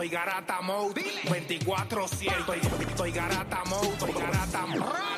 [0.00, 2.38] Estoy garata mode, 24-7.
[2.38, 4.64] Estoy, estoy garata mode, estoy garata.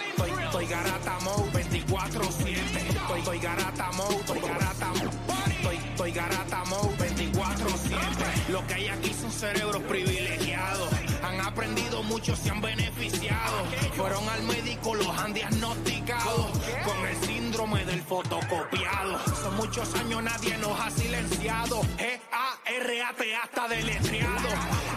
[0.09, 2.49] Estoy, estoy garata mode, 24-7.
[2.49, 4.93] Estoy, estoy garata mode, estoy garata.
[5.51, 8.49] Estoy, estoy garata mode, 24-7.
[8.49, 10.89] Lo que hay aquí son cerebros privilegiados.
[11.25, 13.67] Han aprendido mucho, se han beneficiado.
[13.99, 16.51] Fueron al médico, los han diagnosticado
[16.87, 19.19] con el síndrome del fotocopiado.
[19.43, 21.83] Son muchos años, nadie nos ha silenciado.
[22.71, 24.49] G-A-R-A-T hasta deletreado.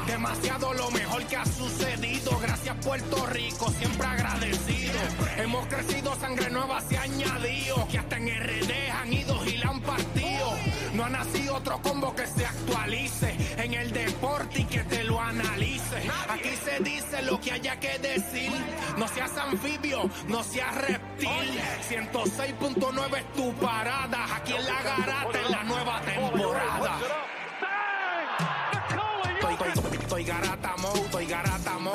[0.05, 2.37] Demasiado lo mejor que ha sucedido.
[2.39, 5.00] Gracias Puerto Rico, siempre agradecido.
[5.37, 7.87] Hemos crecido, sangre nueva se ha añadido.
[7.89, 10.54] Que hasta en RD han ido y la han partido.
[10.93, 15.19] No ha nacido otro combo que se actualice en el deporte y que te lo
[15.19, 16.07] analice.
[16.29, 18.51] Aquí se dice lo que haya que decir.
[18.97, 21.59] No seas anfibio, no seas reptil.
[21.89, 24.36] 106.9 es tu parada.
[24.36, 27.32] Aquí en la garata en la nueva temporada.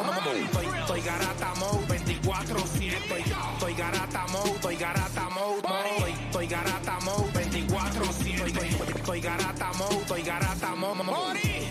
[0.02, 8.46] Estoy, estoy garata mode, 24-7, estoy, garata mode, estoy garata mode, estoy, garata mode, 24-7,
[8.46, 11.68] estoy, estoy garata mode, estoy garata mode, Mori,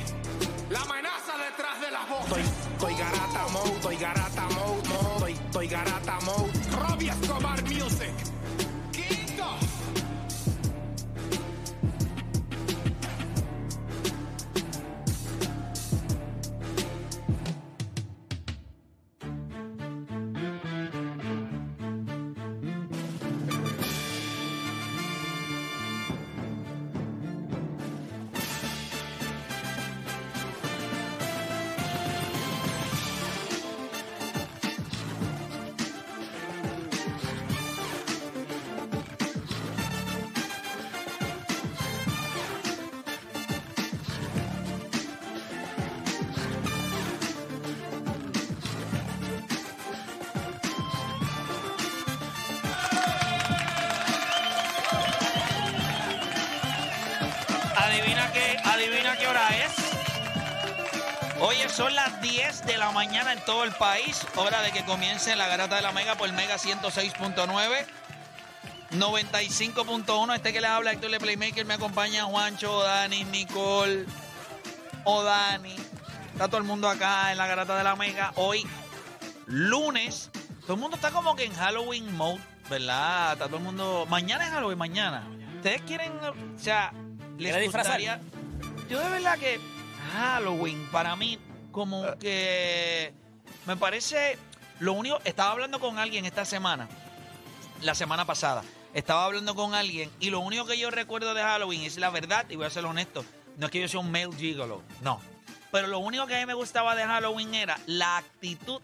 [0.70, 2.26] la amenaza detrás de la voz.
[2.26, 2.42] Estoy,
[2.74, 4.17] estoy garata mode, estoy garata
[58.66, 59.74] Adivina qué, hora es.
[61.40, 64.26] Oye, son las 10 de la mañana en todo el país.
[64.36, 67.86] Hora de que comience la garata de la Mega por Mega 106.9.
[68.92, 70.36] 95.1.
[70.36, 71.66] Este que les habla Héctor Le Playmaker.
[71.66, 74.06] Me acompaña Juancho, Dani, Nicole,
[75.04, 75.76] o Dani.
[76.32, 78.32] Está todo el mundo acá en la garata de la Mega.
[78.36, 78.66] Hoy,
[79.46, 80.30] lunes.
[80.62, 83.34] Todo el mundo está como que en Halloween mode, ¿verdad?
[83.34, 84.06] Está todo el mundo.
[84.10, 85.28] Mañana es Halloween, mañana.
[85.56, 86.94] Ustedes quieren, o sea,
[87.38, 88.20] les gustaría.
[88.90, 89.60] Yo de verdad que
[90.14, 91.38] Halloween para mí
[91.72, 93.14] como que
[93.66, 94.38] me parece
[94.80, 96.88] lo único estaba hablando con alguien esta semana,
[97.82, 98.64] la semana pasada.
[98.94, 102.46] Estaba hablando con alguien y lo único que yo recuerdo de Halloween es la verdad
[102.50, 103.24] y voy a ser honesto,
[103.58, 105.22] no es que yo sea un male gigolo, no.
[105.72, 108.82] Pero lo único que a mí me gustaba de Halloween era la actitud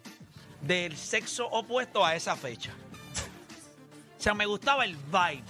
[0.61, 2.73] del sexo opuesto a esa fecha.
[4.19, 5.43] O sea, me gustaba el vibe.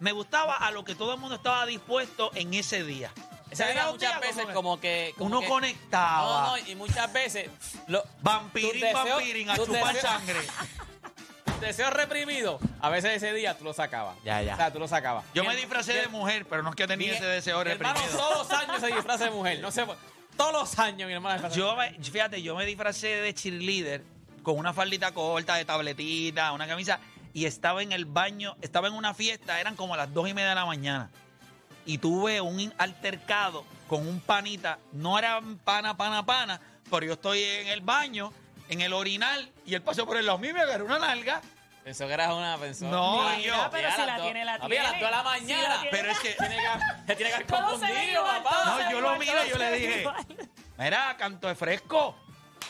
[0.00, 3.12] Me gustaba a lo que todo el mundo estaba dispuesto en ese día.
[3.50, 5.12] Esa Era era muchas veces como que...
[5.18, 6.46] como uno que- conectaba.
[6.46, 7.50] No, no, y muchas veces...
[7.86, 10.40] Lo, deseos- vampirín, a chupar deseos- sangre.
[11.60, 14.16] Deseos reprimidos, a veces ese día tú lo sacabas.
[14.24, 14.54] Ya, ya.
[14.54, 15.26] O sea, tú lo sacabas.
[15.34, 18.18] Yo me disfracé de mujer, pero no es que tenía ese deseo mi hermano reprimido.
[18.18, 19.60] todos los años se disfraza de mujer.
[19.60, 19.84] No sé,
[20.38, 24.02] todos los años mi disfraza de Yo me, fíjate, yo me disfracé de cheerleader
[24.42, 26.98] con una faldita corta, de tabletita, una camisa,
[27.32, 30.50] y estaba en el baño, estaba en una fiesta, eran como las dos y media
[30.50, 31.10] de la mañana.
[31.86, 36.60] Y tuve un altercado con un panita, no era pana, pana, pana,
[36.90, 38.32] pero yo estoy en el baño,
[38.68, 41.40] en el orinal, y él pasó por el lado mío y me agarró una nalga.
[41.82, 42.90] Pensó que eras una persona.
[42.90, 44.84] No, Mira, yo- pero a si la tiene, la a las tiene.
[44.86, 45.80] dos de la Si la mañana.
[45.80, 45.90] tiene.
[45.90, 48.64] Pero es que, Tiene que, se tiene que ve confundido, papá.
[48.66, 50.08] No, yo lo todo y yo le dije,
[50.78, 52.14] mira, canto de fresco,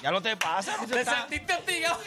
[0.00, 0.76] ya lo te pasa.
[0.86, 2.00] ¿Te está- sentiste hostigado?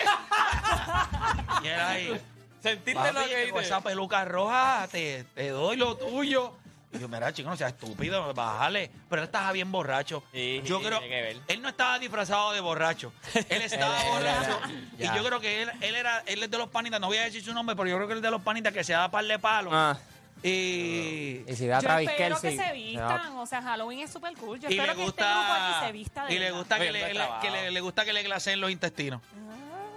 [1.61, 2.21] Y era ahí.
[2.63, 6.55] ¿Sentiste Papi, lo que con esa peluca roja te, te doy lo tuyo.
[6.93, 8.89] Y yo, mira, chico, no seas estúpido, bájale.
[9.09, 10.23] Pero él estaba bien borracho.
[10.31, 11.37] Sí, yo sí, creo, tiene que ver.
[11.47, 13.11] él no estaba disfrazado de borracho.
[13.49, 14.59] Él estaba Él- él borracho.
[14.63, 15.15] era- y ya.
[15.15, 17.43] yo creo que él, él era, él es de los panitas, no voy a decir
[17.43, 19.25] su nombre, pero yo creo que él es de los panitas que se da par
[19.25, 19.73] de palos.
[19.75, 19.97] Ah,
[20.43, 22.63] Y, y si da Yo Travis espero que Kelce.
[22.63, 24.59] se vistan, o sea, Halloween es súper cool.
[24.59, 25.77] Yo y le espero que este grupo gusta.
[25.79, 26.57] aquí se vista de y le verdad.
[26.59, 29.21] gusta que Oye, le, no le- que le, le gusta que le glaceen los intestinos.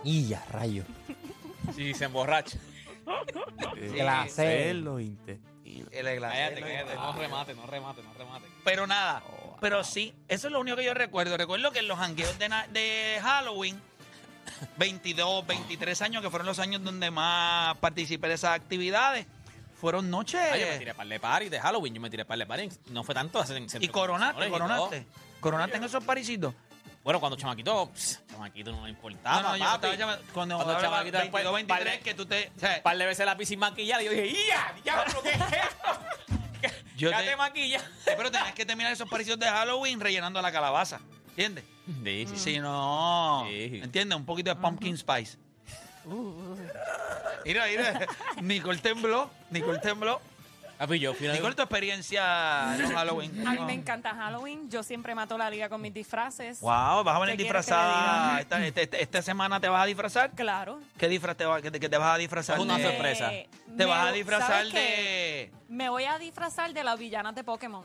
[0.02, 0.84] Y ya, rayo.
[1.74, 2.58] Sí, se emborracha.
[3.76, 4.74] Glacé.
[4.74, 5.56] los intestinos.
[5.64, 5.92] Intestinos.
[6.94, 8.46] No remate, no remate, no remate.
[8.64, 9.22] Pero nada,
[9.60, 11.36] pero sí, eso es lo único que yo recuerdo.
[11.36, 13.80] Recuerdo que en los jangueos de, Halloween,
[14.78, 19.26] 22, 23 años, que fueron los años donde más participé de esas actividades,
[19.80, 20.40] fueron noches.
[20.40, 22.68] Ah, yo me tiré par de party de Halloween, yo me tiré par de party.
[22.90, 25.00] No fue tanto en y coronaste, y coronaste.
[25.00, 25.26] todo.
[25.40, 26.54] Corona tengo esos parisitos.
[27.06, 29.74] Bueno, cuando chamaquito, pss, chamaquito no le importaba, no, no, yo papi.
[29.76, 32.52] estaba llamando- cuando, Cuando hablaba chamaquito después, 22, 23, par de- que tú te...
[32.56, 34.74] o sea, Un par de veces la piscina maquillada y yo dije, ¡ya!
[34.82, 36.72] ¡Diablo, qué es esto!
[36.96, 37.80] Yo ya te- te maquilla.
[38.04, 40.98] pero tenías que terminar esos parisitos de Halloween rellenando la calabaza.
[41.28, 41.64] ¿Entiendes?
[42.02, 42.36] Sí, sí.
[42.38, 43.44] Si no...
[43.48, 43.80] Sí.
[43.84, 44.18] ¿Entiendes?
[44.18, 45.38] Un poquito de pumpkin spice.
[47.44, 48.06] Mira, mira.
[48.42, 49.30] Nicole tembló.
[49.50, 50.20] Nicole tembló.
[50.78, 53.46] Papi, yo fui Nicole, tu experiencia en los Halloween.
[53.48, 54.68] A mí me encanta Halloween.
[54.70, 56.60] Yo siempre mato la liga con mis disfraces.
[56.60, 58.40] Wow, vas a venir ¿Qué quieres que le disfrazada.
[58.40, 60.32] Esta, este- este- esta semana te vas a disfrazar.
[60.32, 60.80] Claro.
[60.98, 62.56] ¿Qué disfraz te, va- que te, que te vas a disfrazar?
[62.58, 63.30] Es una de- sorpresa.
[63.30, 65.50] Te me- vas a disfrazar ¿sabes de.
[65.68, 67.84] Me voy a disfrazar de las villanas de Pokémon.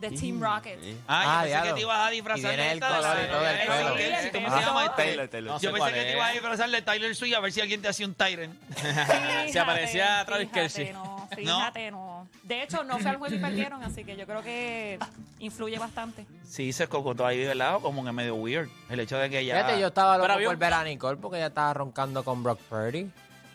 [0.00, 0.80] De Team Rocket.
[1.06, 1.74] Ah, yo Ah, pensé que diablo.
[1.76, 3.94] te ibas a disfrazar viene de el esta- color y todo el pelo.
[3.94, 4.16] ¿qué?
[4.24, 4.90] Sí, ¿Cómo se llama pelo.
[4.90, 5.02] este?
[5.04, 5.52] Taylor, Taylor.
[5.52, 6.14] No sé Yo pensé cuál que te es.
[6.16, 8.60] ibas a disfrazar de Tyler Swift a ver si alguien te hacía un Tyrant.
[9.52, 10.92] Se aparecía Travis fíjate, Kelce.
[10.92, 12.11] No, fíjate, no.
[12.42, 14.98] De hecho, no fue al juego y perdieron, así que yo creo que
[15.38, 16.26] influye bastante.
[16.44, 18.68] Sí, se cocotó ahí de lado, como que medio weird.
[18.90, 19.54] El hecho de que ya.
[19.56, 22.24] Fíjate, yo estaba Pero loco había por un- ver a Nicole porque ella estaba roncando
[22.24, 23.08] con Brock Purdy.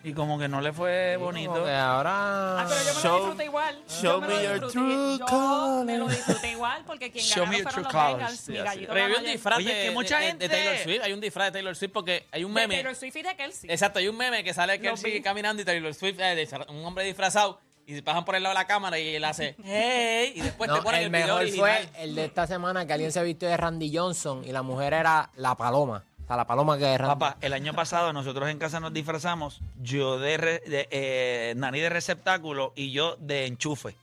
[0.04, 1.64] Y como que no le fue bonito.
[1.64, 2.60] que ahora...
[2.60, 3.82] Ah, pero yo me Show- lo disfruté igual.
[3.88, 4.72] show yo me me lo your disfruté.
[4.72, 8.00] true Yo me lo disfruté igual porque quien Show me ganaron your fueron los true
[8.02, 8.22] Bengals.
[8.22, 8.48] colors.
[8.48, 10.48] Mi Sí, gallito Pero había un ganó disfraz Oye, de, que mucha de- de gente-
[10.48, 11.02] Taylor Swift.
[11.02, 12.74] Hay un disfraz de Taylor Swift porque hay un De meme.
[12.76, 13.70] Taylor Swift y de Kelsey.
[13.70, 15.20] Exacto, hay un meme que sale que él Lo sigue vi.
[15.22, 18.60] caminando y Taylor Swift, eh, de- un hombre disfrazado, y pasan por el lado de
[18.60, 21.40] la cámara y él hace, hey, y después No, te ponen el, el video mejor
[21.42, 21.88] original.
[21.92, 24.92] fue el de esta semana que alguien se vistió de Randy Johnson y la mujer
[24.92, 26.04] era la paloma.
[26.22, 27.14] O sea, la paloma que es Randy.
[27.14, 31.80] Papá, el año pasado nosotros en casa nos disfrazamos, yo de, re- de, eh, Nani
[31.80, 33.96] de receptáculo y yo de enchufe.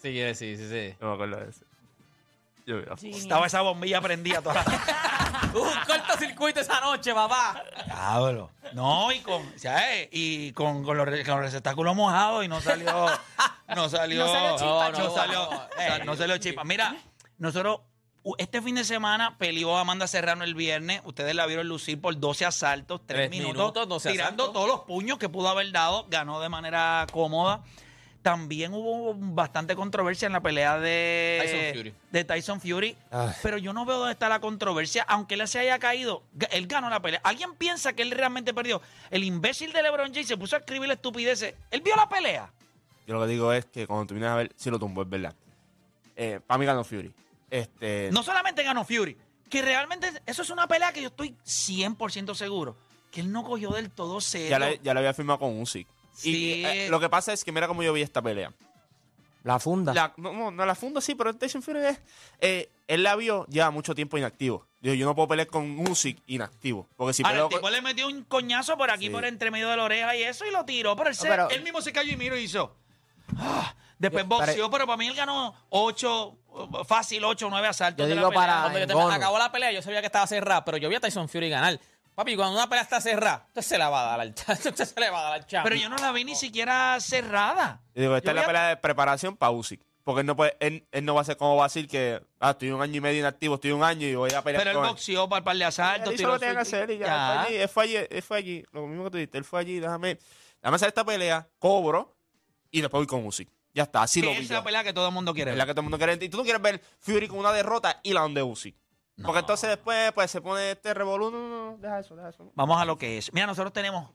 [0.00, 0.94] Sí, sí, sí, sí.
[1.00, 1.64] No me acuerdo de ese.
[2.66, 2.78] Yo.
[3.08, 4.64] Estaba esa bombilla prendida toda la...
[5.54, 7.62] Hubo un cortocircuito esa noche, papá.
[7.86, 8.50] Diablo.
[8.72, 12.44] No, y con, o sea, eh, y con, con los, re- con los receptáculos mojados
[12.44, 13.06] y no salió.
[13.74, 14.24] No salió.
[14.26, 15.38] No salió chispa, no, no, salió.
[15.50, 16.64] no, o sea, no salió chispa.
[16.64, 16.96] Mira,
[17.38, 17.80] nosotros.
[18.24, 21.00] u- Este fin de semana peleó Amanda Serrano el viernes.
[21.04, 24.52] Ustedes la vieron lucir por 12 asaltos, 3 Tres minutos, minutos, 12 tirando asaltos.
[24.52, 26.06] todos los puños que pudo haber dado.
[26.08, 27.62] Ganó de manera cómoda.
[28.24, 31.94] También hubo bastante controversia en la pelea de Tyson Fury.
[32.10, 32.96] de Tyson Fury.
[33.42, 35.04] Pero yo no veo dónde está la controversia.
[35.06, 37.20] Aunque él se haya caído, él ganó la pelea.
[37.22, 38.80] ¿Alguien piensa que él realmente perdió?
[39.10, 41.54] El imbécil de LeBron James se puso a escribir estupideces.
[41.70, 42.50] ¿Él vio la pelea?
[43.06, 45.10] Yo lo que digo es que cuando tú vienes a ver, si lo tumbó, es
[45.10, 45.34] verdad.
[46.16, 47.12] Eh, para mí ganó Fury.
[47.50, 49.18] Este, No solamente ganó Fury,
[49.50, 52.74] que realmente eso es una pelea que yo estoy 100% seguro
[53.14, 54.48] que él no cogió del todo serio.
[54.50, 55.86] ya, la, ya la había firmado con Usyk.
[56.14, 56.60] Sí.
[56.60, 58.52] Y eh, lo que pasa es que mira cómo yo vi esta pelea.
[59.42, 59.92] La funda.
[59.92, 62.00] La- no, no, no la funda sí, pero Tyson Fury es...
[62.40, 64.66] eh, él la vio ya mucho tiempo inactivo.
[64.80, 66.88] Digo, yo no puedo pelear con Usyk inactivo.
[66.96, 69.10] Porque si Ahora, peleo el tipo con- le metió un coñazo por aquí, Sí.
[69.10, 70.96] por entre medio de la oreja y eso, y lo tiró.
[70.96, 72.74] Pero él, se- pero- él mismo se cayó y miró y hizo.
[73.36, 73.74] "Ah".
[73.98, 76.36] Después Yo- boxeó, pero- pero, para mí él ganó ocho,
[76.86, 78.04] fácil, ocho o nueve asaltos.
[78.08, 78.34] Yo de la pelea.
[78.40, 79.12] para- Cuando yo te- Engono.
[79.14, 81.78] acabó la pelea, yo sabía que estaba cerrada, pero yo vi a Tyson Fury ganar.
[82.14, 84.28] Papi, cuando una pelea está cerrada, usted se la va a dar al.
[84.30, 85.64] Usted se le va a dar al chavo.
[85.64, 87.82] Pero yo no la vi ni siquiera cerrada.
[87.94, 89.80] Yo digo, esta Yo es la voy a- pelea de preparación para Usyk.
[90.04, 92.20] Porque él no, puede, él, él no va a ser como va a decir que
[92.38, 94.70] ah, estoy un año y medio inactivo, estoy un año y voy a pelear Pero
[94.72, 94.90] él con él.
[94.90, 96.08] boxeó para el par de asaltos.
[96.08, 97.06] Él hizo tiró lo que tenía que su- hacer y ya.
[97.06, 97.44] Ya.
[97.62, 98.64] Él fue allí, él fue allí, él fue allí.
[98.72, 100.18] Lo mismo que tú dijiste, él fue allí, déjame,
[100.60, 102.14] déjame hacer esta pelea, cobro
[102.70, 103.48] y después voy con Usyk.
[103.72, 105.54] Ya está, así lo esa vi es la pelea que todo el mundo quiere Es
[105.54, 105.58] ver.
[105.58, 106.22] la que todo el mundo quiere.
[106.22, 108.76] Y tú no quieres ver Fury con una derrota y la donde Usyk.
[109.16, 109.26] No.
[109.26, 111.30] Porque entonces después pues se pone este revolú.
[111.30, 112.50] No, no, no, deja eso, deja eso.
[112.54, 113.32] Vamos a lo que es.
[113.32, 114.10] Mira, nosotros tenemos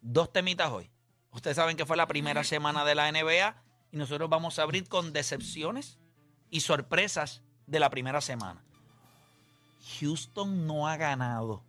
[0.00, 0.90] dos temitas hoy.
[1.32, 3.56] Ustedes saben que fue la primera semana de la NBA
[3.90, 5.98] y nosotros vamos a abrir con decepciones
[6.50, 8.62] y sorpresas de la primera semana.
[10.00, 11.62] Houston no ha ganado.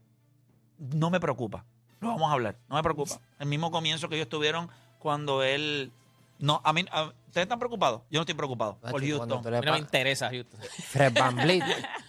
[0.77, 1.65] No me preocupa.
[1.99, 2.57] Lo vamos a hablar.
[2.69, 3.19] No me preocupa.
[3.39, 5.91] El mismo comienzo que ellos tuvieron cuando él...
[6.39, 6.85] No, a mí...
[6.91, 8.01] a- ¿Ustedes están preocupados?
[8.09, 9.47] Yo no estoy preocupado por Houston.
[9.47, 10.59] A mí no me interesa, Houston.
[10.61, 11.63] Fred Van Vliet,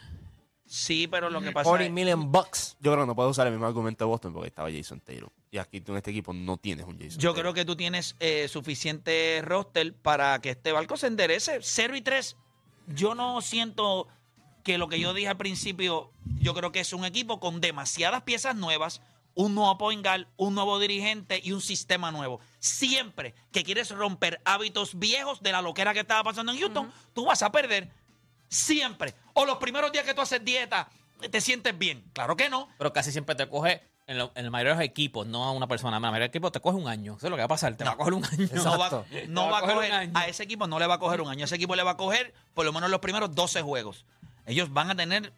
[0.69, 1.93] Sí, pero lo que pasa 40 es...
[1.93, 2.77] million bucks.
[2.81, 5.33] Yo creo que no puedo usar el mismo argumento de Boston porque estaba Jason Taylor.
[5.51, 7.37] Y aquí tú en este equipo no tienes un Jason Yo Taylor.
[7.37, 11.61] creo que tú tienes eh, suficiente roster para que este barco se enderece.
[11.63, 12.37] 0 y 3.
[12.89, 14.09] Yo no siento
[14.63, 18.23] que lo que yo dije al principio, yo creo que es un equipo con demasiadas
[18.25, 19.01] piezas nuevas,
[19.35, 22.41] un nuevo point guard, un nuevo dirigente y un sistema nuevo.
[22.59, 27.25] Siempre que quieres romper hábitos viejos de la loquera que estaba pasando en Houston, tú
[27.25, 27.89] vas a perder.
[28.49, 29.15] Siempre.
[29.35, 30.89] O los primeros días que tú haces dieta,
[31.31, 32.05] te sientes bien.
[32.13, 32.69] Claro que no.
[32.79, 35.53] Pero casi siempre te coge, en, lo- en la mayoría de los equipos, no a
[35.53, 37.17] una persona, en la mayoría de los equipos te coge un año.
[37.17, 38.49] Eso es lo que va a pasar, te va a coger un año.
[38.55, 40.13] No va, no a coger un año.
[40.15, 41.43] a ese equipo no le va a coger un año.
[41.43, 44.05] A ese equipo le va a coger por lo menos los primeros 12 juegos.
[44.47, 45.33] Ellos van a tener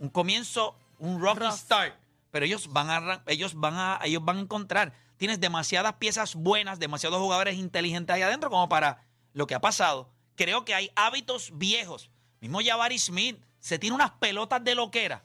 [0.00, 1.52] un comienzo, un rocky Rough.
[1.54, 1.94] start,
[2.32, 4.92] pero ellos van a ellos van a ellos van a encontrar.
[5.16, 10.10] Tienes demasiadas piezas buenas, demasiados jugadores inteligentes ahí adentro como para lo que ha pasado.
[10.36, 12.10] Creo que hay hábitos viejos.
[12.40, 15.22] Mismo Jabari Smith se tiene unas pelotas de loquera.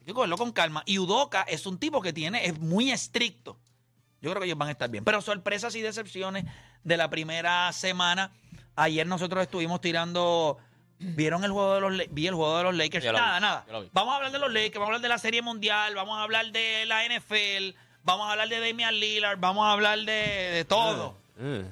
[0.00, 0.82] Hay que cogerlo con calma.
[0.86, 3.56] Y Udoka es un tipo que tiene, es muy estricto.
[4.20, 5.04] Yo creo que ellos van a estar bien.
[5.04, 6.44] Pero sorpresas y decepciones
[6.84, 8.32] de la primera semana.
[8.76, 10.58] Ayer nosotros estuvimos tirando.
[10.98, 13.04] ¿Vieron el juego de los Vi el juego de los Lakers.
[13.06, 13.64] Nada, vi, nada.
[13.92, 16.22] Vamos a hablar de los Lakers, vamos a hablar de la Serie Mundial, vamos a
[16.22, 20.64] hablar de la NFL, vamos a hablar de Damian Lillard, vamos a hablar de, de
[20.64, 21.16] todo.
[21.38, 21.64] Eh,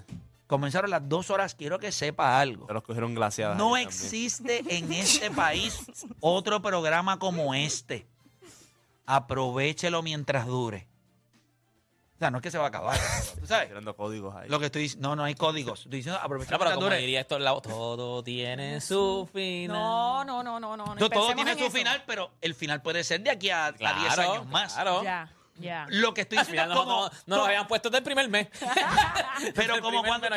[0.51, 2.67] Comenzaron las dos horas, quiero que sepa algo.
[2.67, 3.57] se los cogieron glaciadas.
[3.57, 4.03] No ahí también.
[4.05, 5.79] existe en este país
[6.19, 8.09] otro programa como este.
[9.07, 10.89] Aprovechelo mientras dure.
[12.17, 12.99] O sea, no es que se va a acabar.
[13.41, 13.69] ¿Tú sabes?
[13.69, 14.49] Tirando códigos ahí.
[14.49, 15.83] Lo que estoy diciendo, no, no hay códigos.
[15.83, 16.99] Estoy diciendo, aprovechelo No, pero mientras como dure.
[16.99, 19.77] diría esto, la- todo tiene su final.
[19.79, 20.85] No, no, no, no, no.
[20.85, 21.77] no No, todo tiene en su eso.
[21.77, 23.79] final, pero el final puede ser de aquí a, a 10
[24.15, 24.75] Claro, años más.
[24.75, 25.03] Claro.
[25.05, 25.33] Ya,
[25.89, 28.29] Lo que estoy Al diciendo es no, como, no, no nos habían puesto del primer
[28.29, 28.49] mes.
[29.55, 30.29] pero como cuando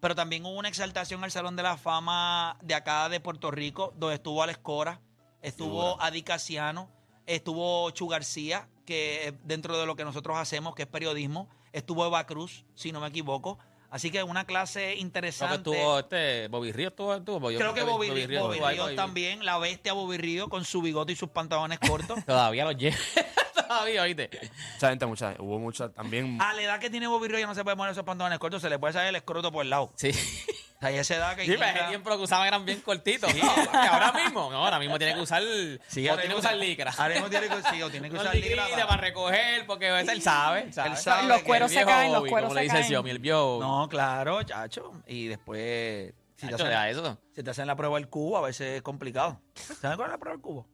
[0.00, 3.92] pero también hubo una exaltación al Salón de la Fama de acá de Puerto Rico,
[3.96, 5.00] donde estuvo Alex Cora,
[5.42, 6.90] estuvo Adi Casiano,
[7.26, 12.24] estuvo Chu García, que dentro de lo que nosotros hacemos, que es periodismo, estuvo Eva
[12.26, 13.58] Cruz, si no me equivoco.
[13.90, 15.56] Así que una clase Creo que interesante.
[15.56, 17.50] estuvo este, Bobby Río estuvo, estuvo.
[17.50, 21.30] Yo Creo que Bobby, Ríos también, la bestia Bobby Ríos con su bigote y sus
[21.30, 22.22] pantalones cortos.
[22.26, 22.96] Todavía lo lleva.
[23.68, 24.30] Todavía, oíste.
[24.74, 25.36] Mucha gente, mucha.
[25.38, 26.40] Hubo mucha también.
[26.40, 28.62] A la edad que tiene Bobby Ríos ya no se puede poner esos pantalones cortos,
[28.62, 29.92] se le puede salir el escroto por el lado.
[29.96, 30.10] Sí.
[30.78, 32.80] O sea, y esa edad que Sí, pero ese tiempo lo que usaban eran bien
[32.82, 33.34] cortitos.
[33.34, 33.40] No,
[33.72, 35.42] que ahora mismo, no, ahora mismo tiene que usar.
[35.88, 36.92] Sí, o tiene que usar licra.
[36.96, 39.00] ahora mismo tiene que, sí, o tiene que usar licra para...
[39.00, 40.62] recoger, porque a veces él sabe.
[40.62, 42.86] Él sabe, Él sabe Los cueros se caen, los cueros como se le dice caen.
[42.86, 43.58] Xiaomi, el viejo.
[43.60, 44.92] No, claro, chacho.
[45.08, 47.18] Y después, si te, Chacho, hacen, deja eso.
[47.34, 49.40] si te hacen la prueba del cubo, a veces es complicado.
[49.54, 50.66] ¿Saben cuál es la prueba del cubo?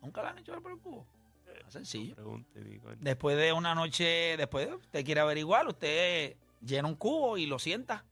[0.00, 1.06] ¿Nunca la han hecho la prueba del cubo?
[1.68, 2.16] Es sencillo.
[2.16, 7.38] Pregunte, digo, Después de una noche, después de- usted quiere averiguar, usted llena un cubo
[7.38, 8.04] y lo sienta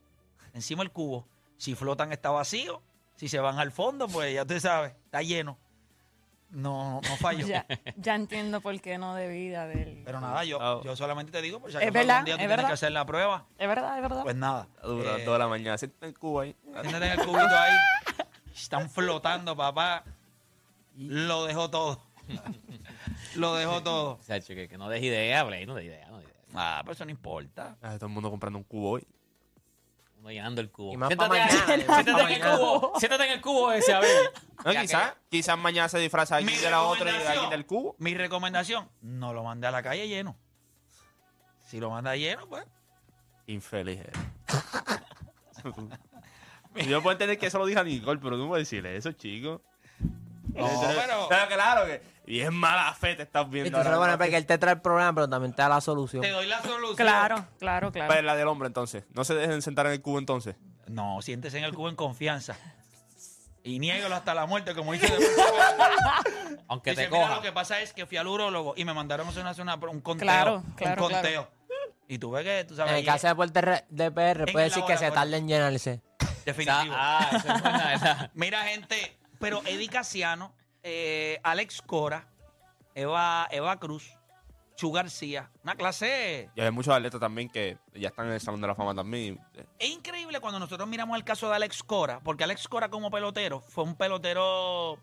[0.54, 1.26] encima del cubo.
[1.61, 2.81] Si flotan está vacío,
[3.17, 5.59] si se van al fondo, pues ya usted sabe, está lleno.
[6.49, 7.47] No, no fallo.
[7.47, 10.02] Ya, ya entiendo por qué no de haber.
[10.02, 12.67] Pero nada, yo, yo solamente te digo, pues acaso verdad, algún día tú es tienes
[12.67, 14.23] que hacer la prueba, Es verdad, es verdad.
[14.23, 14.69] pues nada.
[14.83, 15.76] Dura, Eh, toda la mañana.
[15.76, 16.57] Siéntate en el cubo ahí.
[16.81, 17.76] Siéntate en el cubito ahí.
[18.55, 20.02] Están flotando, papá.
[20.97, 22.00] Lo dejó todo.
[23.37, 24.19] Lo dejó todo.
[24.26, 26.37] Chacho, que, que no des idea, Play, no des idea, no des idea.
[26.55, 27.76] Ah, pero eso no importa.
[27.83, 29.07] Ah, todo el mundo comprando un cubo hoy.
[30.21, 30.93] Uno llenando el cubo.
[30.93, 32.57] Y más Siéntate pa' ahí, mañana, y más siéntate pa' en el mañana.
[32.59, 32.93] cubo.
[33.00, 34.33] Siéntate en el cubo ese, a ver.
[34.65, 37.33] No, Ya quizás, quizás mañana se disfraza Mi alguien de la otra y de recomendación.
[37.45, 37.97] alguien del cubo.
[37.99, 40.37] Mi recomendación, no lo mande a la calle lleno.
[41.67, 42.65] Si lo manda lleno, pues.
[43.47, 44.00] Infeliz.
[44.00, 44.17] eres.
[46.89, 49.12] Yo puedo entender que eso lo dijo a Nicole, pero tú no puedes decirle eso,
[49.12, 49.62] chico.
[50.55, 52.03] No, pero Pero claro que.
[52.30, 53.78] Y es mala fe, te estás Y viendo.
[53.78, 55.80] lo ahora pones para que él te trae el problema, pero también te da la
[55.80, 56.22] solución.
[56.22, 56.94] te doy la solución.
[56.96, 58.06] Claro, claro, claro.
[58.12, 59.04] Pues la del hombre, entonces.
[59.12, 60.54] No se dejen sentar en el cubo, entonces.
[60.87, 62.56] No, siéntese en el cubo en confianza.
[63.64, 65.06] Y niégalo hasta la muerte, como dice.
[66.68, 67.34] Aunque Dice, te "Mira, coja.
[67.37, 69.90] lo que pasa es que fui al urólogo y me mandaron a hacer una, una-
[69.90, 70.25] un conteo.
[70.25, 71.50] Claro, claro, un conteo.
[72.08, 74.84] Y tú ves que, tú sabes, En el caso de Puerto de PR, puede decir
[74.84, 76.00] que se tarda en llenarse.
[76.44, 76.94] definitivo.
[76.96, 78.30] Ah, eso es buena.
[78.34, 82.28] Mira, gente, pero Eddie Casiano, eh, Alex Cora,
[82.94, 84.16] Eva, Eva Cruz,
[84.76, 86.50] Chu García, una clase.
[86.54, 89.38] Y hay muchos atletas también que ya están en el Salón de la Fama también.
[89.78, 93.60] Es increíble cuando nosotros miramos el caso de Alex Cora, porque Alex Cora como pelotero
[93.60, 94.99] fue un pelotero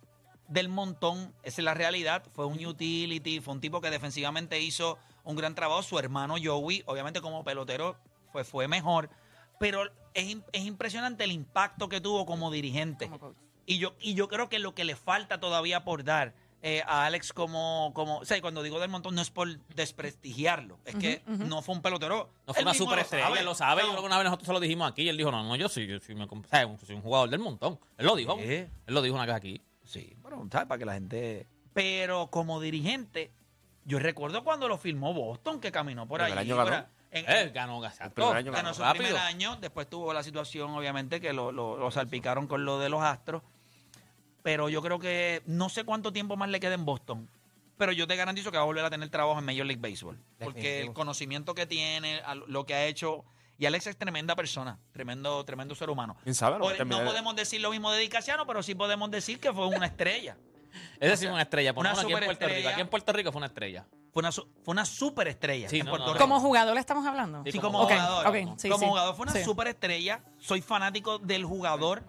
[0.48, 4.98] del montón, esa es la realidad, fue un utility, fue un tipo que defensivamente hizo
[5.24, 7.98] un gran trabajo, su hermano Joey, obviamente como pelotero
[8.32, 9.10] fue, fue mejor,
[9.60, 13.06] pero es, es impresionante el impacto que tuvo como dirigente.
[13.06, 13.47] Como coach.
[13.68, 16.34] Y yo, y yo creo que lo que le falta todavía por dar
[16.64, 19.60] eh, a Alex como, como, o sea, y cuando digo del montón no es por
[19.76, 22.30] desprestigiarlo, es que no fue un pelotero.
[22.48, 23.82] No fue Él una superestrella, él lo sabe.
[23.84, 25.08] Yo creo que una vez nosotros se lo dijimos aquí.
[25.08, 27.30] Él dijo, no, no, yo soy, yo soy, me comp- o sea, soy un jugador
[27.30, 27.80] del montón.
[27.98, 28.38] Él lo dijo.
[28.40, 29.62] Él lo dijo una vez aquí.
[29.84, 30.68] Sí, bueno, ¿sabes?
[30.68, 31.48] Para que la gente...
[31.74, 33.32] Pero como dirigente,
[33.86, 36.32] yo recuerdo cuando lo firmó Boston, que caminó por El ahí.
[36.34, 36.88] primer año ganó.
[37.12, 38.16] en- Él ganó, exacto.
[38.16, 39.06] primer año ganó su rápido.
[39.06, 42.90] primer año, después tuvo la situación, obviamente, que lo, lo- lo salpicaron con lo de
[42.90, 43.44] los Astros.
[44.48, 47.28] Pero yo creo que no sé cuánto tiempo más le queda en Boston.
[47.78, 50.18] Pero yo te garantizo que va a volver a tener trabajo en Major League Baseball.
[50.40, 53.26] Porque el conocimiento que tiene, lo que ha hecho.
[53.58, 56.16] Y Alex es tremenda persona, tremendo, tremendo ser humano.
[56.24, 56.60] ¿Quién sabe?
[56.60, 59.88] Por- no podemos decir lo mismo de Dicasiano, pero sí podemos decir que fue una
[59.88, 60.38] estrella.
[61.02, 61.74] Sí fue una estrella.
[61.74, 62.48] Por una aquí en Puerto.
[62.48, 62.70] Rico.
[62.70, 63.86] Aquí en Puerto Rico fue una estrella.
[64.14, 66.24] Fue una, su- fue una superestrella Sí, en no, Puerto no, Rico.
[66.24, 67.44] Como jugador le estamos hablando.
[67.46, 68.28] Sí, Sí, como Ok, jugador.
[68.28, 68.90] ok, sí, como sí.
[68.90, 69.44] jugador fue una Sí.
[69.44, 70.24] superestrella.
[70.40, 72.04] Soy fanático del jugador.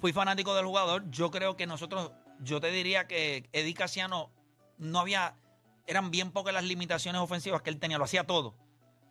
[0.00, 1.08] Fui fanático del jugador.
[1.10, 4.30] Yo creo que nosotros, yo te diría que Eddie Casiano
[4.78, 5.34] no había,
[5.86, 7.98] eran bien pocas las limitaciones ofensivas que él tenía.
[7.98, 8.54] Lo hacía todo.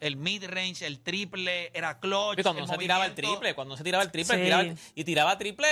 [0.01, 2.39] El mid-range, el triple, era clutch.
[2.39, 4.43] Y cuando el no se tiraba el triple, cuando no se tiraba el triple, Sí.
[4.43, 4.65] tiraba-
[4.95, 5.67] y tiraba triple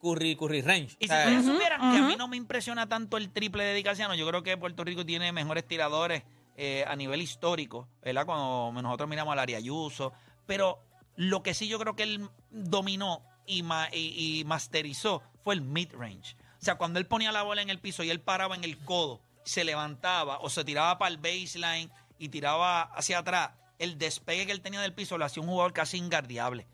[0.00, 0.96] Curry, Curry Range.
[0.98, 3.72] Y O si ustedes supieran que a mí no me impresiona tanto el triple de
[3.72, 6.22] Eddie Casiano, yo creo que Puerto Rico tiene mejores tiradores
[6.56, 8.26] eh, a nivel histórico, ¿verdad?
[8.26, 10.12] Cuando nosotros miramos al área Ayuso.
[10.46, 10.82] Pero
[11.14, 15.60] lo que sí yo creo que él dominó y, ma- y- y masterizó fue el
[15.62, 16.34] mid-range.
[16.60, 18.76] O sea, cuando él ponía la bola en el piso y él paraba en el
[18.78, 24.46] codo, se levantaba o se tiraba para el baseline y tiraba hacia atrás, el despegue
[24.46, 26.66] que él tenía del piso lo hacía un jugador casi ingardiable.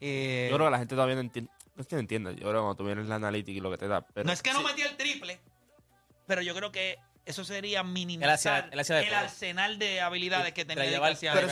[0.00, 1.50] Eh, Yo creo que la gente todavía no entiende.
[1.74, 2.32] No es que no entienda.
[2.32, 4.00] Yo creo que cuando tú vienes la analítica y lo que te da.
[4.00, 4.66] Pero no es que no sí.
[4.66, 5.40] metía el triple,
[6.26, 6.96] pero yo creo que
[7.28, 8.78] eso sería minimizar el
[9.14, 11.10] arsenal de habilidades que tenía Driveaba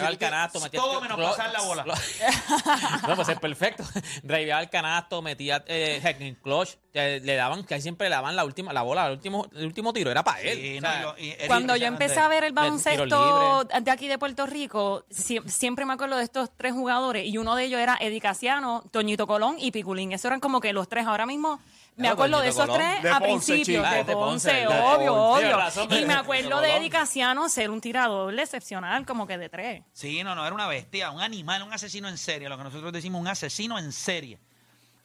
[0.08, 1.84] el canasto, metía todo menos pasar la bola.
[3.08, 3.84] no, pues es perfecto.
[4.22, 8.34] Driveaba el canasto, metía eh, en clutch, eh, le daban, que ahí siempre le daban
[8.36, 10.58] la última, la bola, el último, el último tiro, era para él.
[10.58, 13.64] Sí, O no, sea, y lo- y Eddie Cuando yo empecé a ver el baloncesto
[13.64, 17.54] de aquí de Puerto Rico, sie- siempre me acuerdo de estos tres jugadores y uno
[17.54, 20.12] de ellos era Eddie Casiano, Toñito Colón y Piculín.
[20.12, 21.06] Esos eran como que los tres.
[21.06, 21.60] Ahora mismo
[21.96, 22.78] me acuerdo de esos Colón.
[22.78, 23.82] tres De a Ponce, chico.
[23.82, 25.44] De de Ponce, obvio, Ponce.
[25.46, 25.56] obvio.
[25.56, 26.76] Razón, Y me acuerdo de.
[26.76, 29.82] Eddie Casiano ser un tirador excepcional, como que de tres.
[29.92, 32.92] Sí, no, no, era una bestia, un animal, un asesino en serie, lo que nosotros
[32.92, 34.38] decimos, un asesino en serie.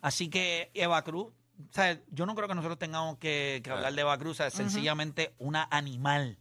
[0.01, 3.93] Así que Eva Cruz, o sea, yo no creo que nosotros tengamos que, que hablar
[3.93, 6.38] de Eva Cruz, o sea, es sencillamente una animal.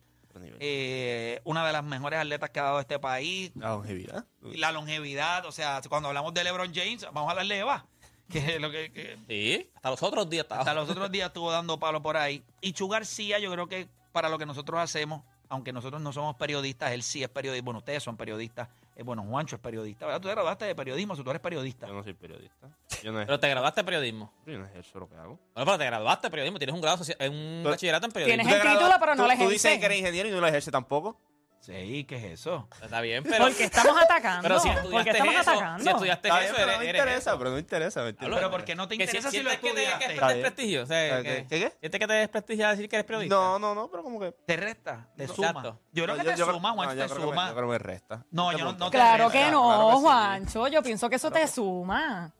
[0.61, 4.25] Eh, una de las mejores atletas que ha dado este país, La longevidad.
[4.41, 7.85] la longevidad, o sea, cuando hablamos de LeBron James, vamos a hablar de Eva,
[8.31, 10.61] que lo que, que Sí, hasta los otros días estaba.
[10.63, 12.43] hasta los otros días estuvo dando palo por ahí.
[12.61, 16.37] Y Chu García, yo creo que para lo que nosotros hacemos, aunque nosotros no somos
[16.37, 17.65] periodistas, él sí es periodista.
[17.65, 18.69] Bueno, ustedes son periodistas.
[18.97, 20.05] Eh, bueno, Juancho es periodista.
[20.07, 20.21] ¿verdad?
[20.21, 21.87] Tú te graduaste de periodismo, si tú eres periodista.
[21.87, 22.69] Yo no soy periodista.
[23.03, 24.33] Yo no, Pero te graduaste de periodismo.
[24.47, 25.39] yo no ejerzo lo que hago.
[25.55, 28.43] Bueno, pero te graduaste de periodismo, tienes un grado, un bachillerato en periodismo.
[28.43, 30.41] Tienes el ¿Tú te título, pero no lo Tú dices que eres ingeniero y no
[30.41, 31.19] lo ejerce tampoco.
[31.61, 32.67] Sí, ¿qué es eso?
[32.83, 33.45] Está bien, pero.
[33.45, 34.43] Porque estamos atacando.
[34.43, 35.83] Pero si porque estudiaste estamos eso, atacando.
[35.85, 37.39] si estudiaste Está bien, eso, pero no me eres interesa, eso.
[37.39, 38.03] pero no interesa.
[38.03, 38.39] ¿me entiendes?
[38.39, 40.29] Pero ¿por qué no te Que si- interesa si lo que te, que te bien.
[40.29, 41.71] desprestigio, o sea, ¿Qué- que, qué- qué?
[41.81, 43.35] sientes que te desprestigia decir que eres periodista.
[43.35, 44.33] No, no, no, pero como que.
[44.47, 45.09] ¿Te resta?
[45.17, 45.49] ¿Te No, suma?
[45.49, 45.81] exacto.
[45.93, 47.49] Yo creo No, que te yo- suma, no, Juancho, te creo que me- suma.
[47.49, 48.25] Yo creo que me resta.
[48.31, 50.01] No, Te yo no- te Claro resta, que no.
[50.01, 50.69] Juancho.
[50.69, 52.33] Yo pienso que eso te suma.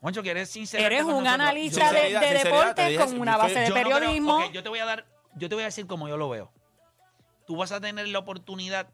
[0.00, 0.82] Juancho, que eres sincero.
[0.82, 4.38] Eres un analista de, te deportes con una base de periodismo.
[4.38, 6.50] ok, yo te voy a dar, yo te voy a decir como yo lo veo.
[7.46, 8.88] Tú vas a tener la oportunidad,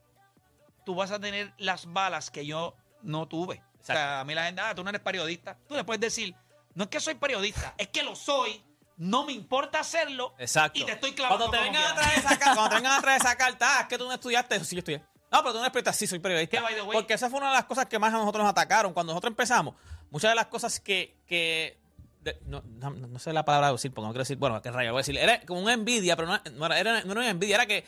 [0.84, 3.62] tú vas a tener las balas que yo no tuve.
[3.80, 5.56] O sea, a mí la gente, ah, tú no eres periodista.
[5.66, 6.34] Tú le puedes decir,
[6.74, 8.62] no es que soy periodista, es que lo soy,
[8.96, 10.78] no me importa hacerlo Exacto.
[10.78, 13.00] y te estoy clavando Cuando te vengan a traer esa carta, cuando te vengan a
[13.02, 14.98] traer esa carta, ah, es que tú no estudiaste, eso sí yo estudié.
[15.32, 16.58] No, pero tú no eres periodista, sí soy periodista.
[16.58, 18.42] Que, by the way- Porque esa fue una de las cosas que más a nosotros
[18.44, 18.92] nos atacaron.
[18.92, 19.74] Cuando nosotros empezamos,
[20.10, 21.78] muchas de las cosas que, que
[22.20, 24.92] de- no, no, no sé la palabra decir, porque no quiero decir, bueno, qué rayo
[24.92, 27.56] voy a decir, era como una envidia, pero no, no era- no era una envidia,
[27.56, 27.84] era que,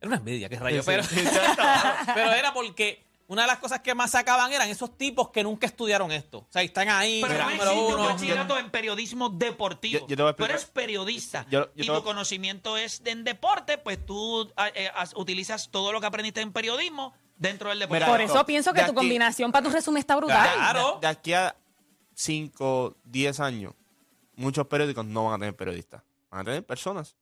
[0.00, 1.16] era una envidia, qué rayo, Sí, pero, sí,
[2.14, 5.66] pero era porque una de las cosas que más sacaban eran esos tipos que nunca
[5.66, 6.38] estudiaron esto.
[6.38, 8.04] O sea, están ahí, Pero no número existe un uno.
[8.04, 10.00] bachillerato en periodismo deportivo.
[10.00, 13.02] Yo- yo te voy a tú eres periodista Yo- yo y voy tu conocimiento es
[13.04, 17.80] en deporte, pues tú ah, eh, utilizas todo lo que aprendiste en periodismo dentro del
[17.80, 17.98] deporte.
[18.00, 20.48] Mira, Por esto, eso pienso que tu aquí- combinación para tu resumen está brutal.
[20.54, 20.98] Claro.
[21.02, 21.54] De aquí a
[22.14, 23.74] 5, 10 años,
[24.36, 26.02] muchos periódicos no van a tener periodistas.
[26.30, 27.14] Van a tener personas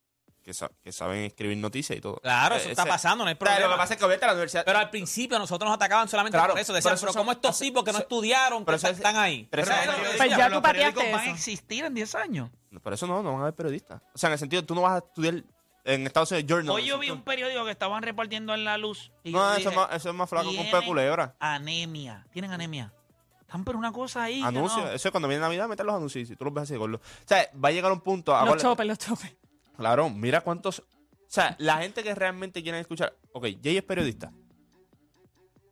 [0.47, 2.19] que, sa- que saben escribir noticias y todo.
[2.21, 3.67] Claro, eso Eh, está ese- pasando, no hay problema.
[3.67, 4.65] Lo que pasa es que ahorita la universidad.
[4.65, 6.73] Pero al principio nosotros nos atacaban solamente Claro, por eso.
[6.73, 8.87] Decían, pero pero, eso ¿cómo son- estos eso- tipos que no estudiaron, pero que eso
[8.87, 9.49] es- están ahí?
[9.51, 11.35] pero Pero eso- ya tú los periódicos pateaste van a eso.
[11.35, 12.49] existir en 10 años.
[12.81, 14.01] Por eso no, no van a haber periodistas.
[14.15, 15.43] O sea, en el sentido, tú no vas a estudiar
[15.85, 16.75] en Estados Unidos, Journal.
[16.77, 19.11] Hoy yo vi un periódico que estaban repartiendo en la luz.
[19.25, 21.35] Y No, eso dije, es, más, eso es más flaco que un "Tienen pe culebra.
[21.41, 22.25] Anemia.
[22.33, 22.93] Tienen anemia.
[23.41, 24.43] Están por una cosa ahí.
[24.43, 24.85] Anuncios.
[24.85, 24.91] no.
[24.93, 26.29] Eso es cuando viene Navidad, meter los anuncios.
[26.29, 26.97] Si tú los ves así, gordo.
[26.97, 28.33] O sea, va a llegar un punto.
[28.45, 29.37] Los chopes, los chopes.
[29.77, 30.81] Claro, mira cuántos.
[30.81, 30.85] O
[31.29, 33.17] sea, la gente que realmente quiere escuchar.
[33.33, 34.33] Ok, Jay es periodista.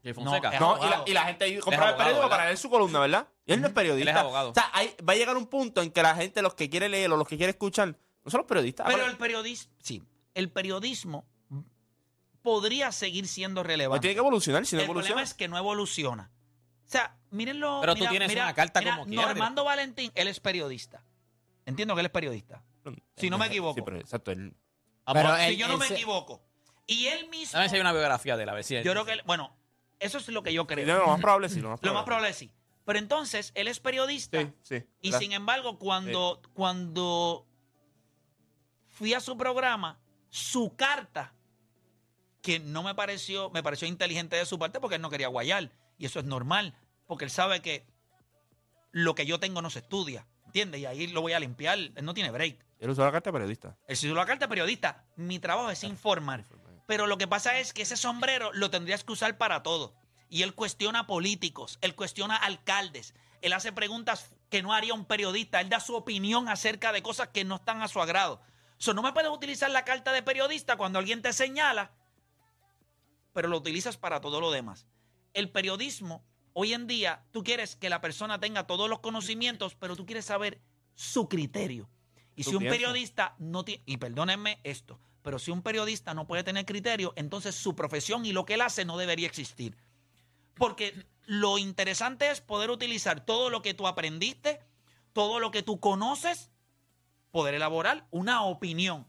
[0.03, 0.59] Jay Fonseca.
[0.61, 2.31] No, y la, y la gente compra el periódico ¿verdad?
[2.31, 3.29] para leer su columna, ¿verdad?
[3.47, 4.11] Y él no es periodista.
[4.11, 4.51] Él es abogado.
[4.51, 6.89] O sea, hay- va a llegar un punto en que la gente, los que quiere
[6.89, 7.89] leer o los que quiere escuchar,
[8.25, 8.87] no son los periodistas.
[8.87, 10.03] Pero Ahora, el periodismo, sí,
[10.35, 11.25] el periodismo
[12.43, 14.03] podría seguir siendo pues relevante.
[14.03, 15.15] tiene que evolucionar, si no el evoluciona.
[15.15, 16.31] problema es que no evoluciona.
[16.87, 17.79] O sea, mírenlo.
[17.81, 21.03] Pero tú mira- tienes mira- una carta mira, como quiera, Normando Valentín, él es periodista.
[21.65, 22.63] Entiendo que él es periodista.
[23.17, 23.75] Si no me equivoco.
[23.77, 24.31] Sí, pero exacto.
[24.33, 24.55] él-
[25.07, 26.43] Pero Vamos, si él- yo no él me se- equivoco.
[26.87, 27.53] Y él mismo.
[27.59, 29.57] Dame si hay una biografía de él, a ver si Yo creo que, él- bueno,
[30.01, 30.87] eso es lo que yo creo.
[30.87, 31.95] Lo más probable sí, lo más Lo probable.
[31.99, 32.51] más probable es sí.
[32.85, 34.41] Pero entonces, él es periodista.
[34.41, 34.85] Sí, sí.
[35.01, 35.21] Y ¿verdad?
[35.21, 37.47] sin embargo, cuando, cuando
[38.89, 41.33] fui a su programa, su carta,
[42.43, 45.73] que no me pareció, me pareció inteligente de su parte porque él no quería guayar.
[45.97, 47.87] Y eso es normal, porque él sabe que
[48.91, 50.27] lo que yo tengo no se estudia.
[50.55, 50.83] ¿Entiendes?
[50.83, 51.77] Y ahí lo voy a limpiar.
[51.77, 52.65] Él no tiene break.
[52.79, 53.77] Él usó la carta de periodista.
[53.89, 55.05] Él si la carta de periodista.
[55.17, 56.45] Mi trabajo es informar.
[56.87, 59.97] Pero lo que pasa es que ese sombrero lo tendrías que usar para todo.
[60.29, 65.61] Y él cuestiona políticos, él cuestiona alcaldes, él hace preguntas que no haría un periodista,
[65.61, 68.41] él da su opinión acerca de cosas que no están a su agrado.
[68.79, 71.91] So, no me puedes utilizar la carta de periodista cuando alguien te señala,
[73.33, 74.87] pero lo utilizas para todo lo demás.
[75.33, 79.95] El periodismo, hoy en día, tú quieres que la persona tenga todos los conocimientos, pero
[79.95, 80.61] tú quieres saber
[80.95, 81.91] su criterio.
[82.37, 86.43] Y si un periodista no tiene, y perdónenme esto, pero si un periodista no puede
[86.43, 89.77] tener criterio, entonces su profesión y lo que él hace no debería existir.
[90.55, 94.61] Porque lo interesante es poder utilizar todo lo que tú aprendiste,
[95.13, 96.51] todo lo que tú conoces,
[97.31, 99.07] poder elaborar una opinión.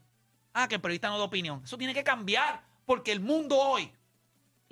[0.53, 1.61] Ah, que el periodista no da opinión.
[1.63, 3.91] Eso tiene que cambiar, porque el mundo hoy,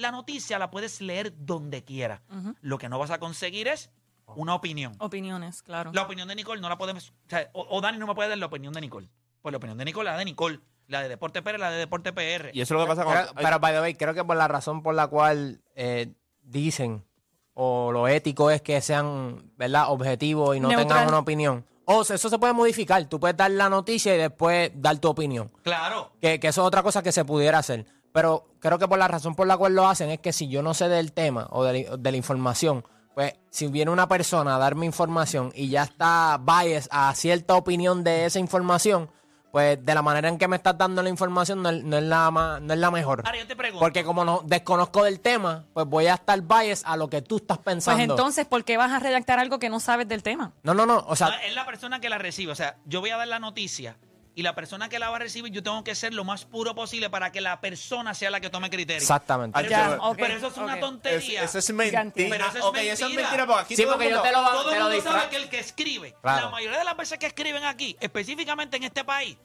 [0.04, 2.22] la noticia la puedes leer donde quiera.
[2.30, 2.54] Ujú.
[2.62, 3.90] Lo que no vas a conseguir es
[4.36, 4.94] una opinión.
[5.00, 5.92] Opiniones, claro.
[5.94, 7.10] La opinión de Nicole no la podemos.
[7.10, 9.10] O, sea, o- o Dani no me puede dar la opinión de Nicole.
[9.42, 10.60] Pues la opinión de Nicole, la de Nicole.
[10.88, 12.52] La de Deporte PR, la de Deporte PR.
[12.54, 13.14] Y eso es lo que pasa con.
[13.14, 16.14] Pero, pero, by the way, creo que por la razón por la cual eh,
[16.44, 17.06] dicen
[17.54, 20.88] o lo ético es que sean, ¿verdad?, objetivos y no Neutral.
[20.88, 21.66] tengan una opinión.
[21.86, 23.04] O sea, eso se puede modificar.
[23.08, 25.52] Tú puedes dar la noticia y después dar tu opinión.
[25.64, 26.12] Claro.
[26.22, 27.86] Que, que eso es otra cosa que se pudiera hacer.
[28.14, 30.62] Pero creo que por la razón por la cual lo hacen es que si yo
[30.64, 34.56] no sé del tema o de la, de la información, pues si viene una persona
[34.56, 39.10] a darme información y ya está bias a cierta opinión de esa información,
[39.52, 42.04] pues de la manera en que me estás dando la información no es, no es
[42.04, 43.22] la, ma- no es la mejor.
[43.26, 43.80] Ahora yo te pregunto.
[43.84, 47.38] Porque como no desconozco del tema, pues voy a estar bias a lo que tú
[47.38, 48.02] estás Pues pensando.
[48.04, 50.54] entonces, ¿por qué vas a redactar algo que no sabes del tema?
[50.64, 51.04] no, no, no.
[51.08, 52.52] O sea, Ah, es la persona que la recibe.
[52.52, 53.96] O sea, yo voy a dar la noticia
[54.36, 56.74] y la persona que la va a recibir, yo tengo que ser lo más puro
[56.74, 59.02] posible para que la persona sea la que tome criterio.
[59.02, 59.58] exactamente.
[59.58, 61.44] Pero, Ya, eso, pero eso es una tontería.
[61.44, 62.12] Eso es mentira.
[62.14, 63.22] Pero eso es ok, eso es mentira.
[63.24, 65.04] mentira porque aquí Sí, todo el porque yo te lo, Todo te el lo mundo
[65.04, 66.46] sabe que el que escribe, Claro.
[66.46, 69.38] la mayoría de las veces que escriben aquí, específicamente en este país,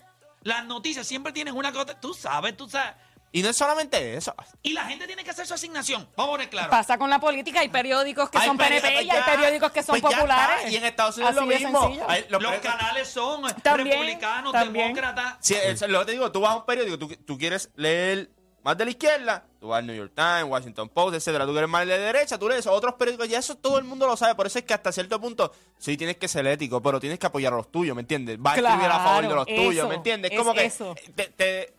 [0.43, 2.95] las noticias siempre tienen una cosa, tú sabes, tú sabes.
[3.31, 4.35] Y no es solamente eso.
[4.63, 6.09] Y la gente tiene que hacer su asignación.
[6.17, 6.71] Vamos a poner claro.
[6.71, 7.61] Pasa con la política.
[7.61, 10.57] Hay periódicos que Hay son PNP y pues hay periódicos que son pues populares.
[10.59, 10.71] está.
[10.71, 12.05] Y en Estados Unidos Así es lo mismo.
[12.09, 14.95] Hay- los canales son También, republicanos, también.
[14.95, 15.37] demócratas.
[15.41, 16.33] Sí, es lo que te digo.
[16.33, 18.31] Tú vas a un periódico, tú, tú quieres leer
[18.65, 21.47] más de la izquierda, tú vas al New York Times, Washington Post, etcétera.
[21.47, 23.29] Tú quieres más de la derecha, tú lees otros periódicos.
[23.29, 24.35] Ya eso todo el mundo lo sabe.
[24.35, 27.27] Por eso es que hasta cierto punto sí tienes que ser ético, pero tienes que
[27.27, 28.37] apoyar a los tuyos, ¿me entiendes?
[28.41, 30.33] Vas a escribir a favor de los tuyos, ¿me entiendes?
[30.33, 30.95] es como que eso.
[31.15, 31.78] te, te,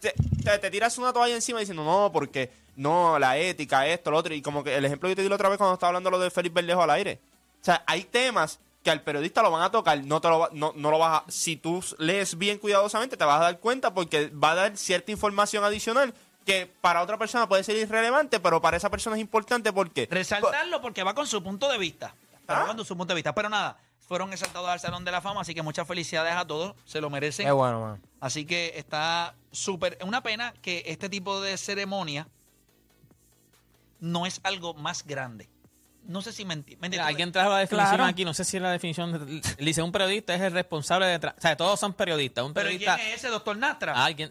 [0.00, 4.16] te- te- te tiras una toalla encima diciendo no, porque no, la ética, esto, lo
[4.18, 4.34] otro.
[4.34, 6.18] Y como que el ejemplo que te di la otra vez cuando estaba hablando lo
[6.18, 7.20] de Félix Verdejo al aire.
[7.60, 10.72] O sea, hay temas que al periodista lo van a tocar, no te lo, no,
[10.74, 14.28] no lo vas a, si tú lees bien cuidadosamente te vas a dar cuenta porque
[14.28, 16.14] va a dar cierta información adicional
[16.46, 20.80] que para otra persona puede ser irrelevante, pero para esa persona es importante porque Resaltarlo
[20.80, 22.14] porque va con su punto de vista.
[22.40, 22.66] Está Ah.
[22.74, 23.34] con su punto de vista.
[23.34, 23.76] Pero nada,
[24.10, 26.74] fueron exaltados al Salón de la Fama, así que muchas felicidades a todos.
[26.84, 27.46] Se lo merecen.
[27.46, 28.02] Qué bueno, man.
[28.18, 29.96] Así que está súper.
[30.00, 32.26] Es una pena que este tipo de ceremonia
[34.00, 35.48] no es algo más grande.
[36.08, 37.06] No sé si me enti- me Mira, entiendes.
[37.06, 38.04] alguien trajo la definición Claro.
[38.10, 39.12] aquí, no sé si es la definición.
[39.26, 41.20] de- dice, un periodista es el responsable de...
[41.20, 42.44] tra- O sea, todos son periodistas.
[42.44, 42.96] Un Pero periodista...
[42.96, 43.92] ¿quién es ese, doctor Nastra?
[44.04, 44.28] Alguien.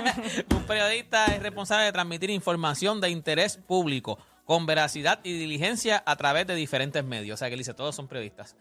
[0.56, 6.16] un periodista es responsable de transmitir información de interés público con veracidad y diligencia a
[6.16, 7.34] través de diferentes medios.
[7.34, 8.56] O sea, que él dice, todos son periodistas.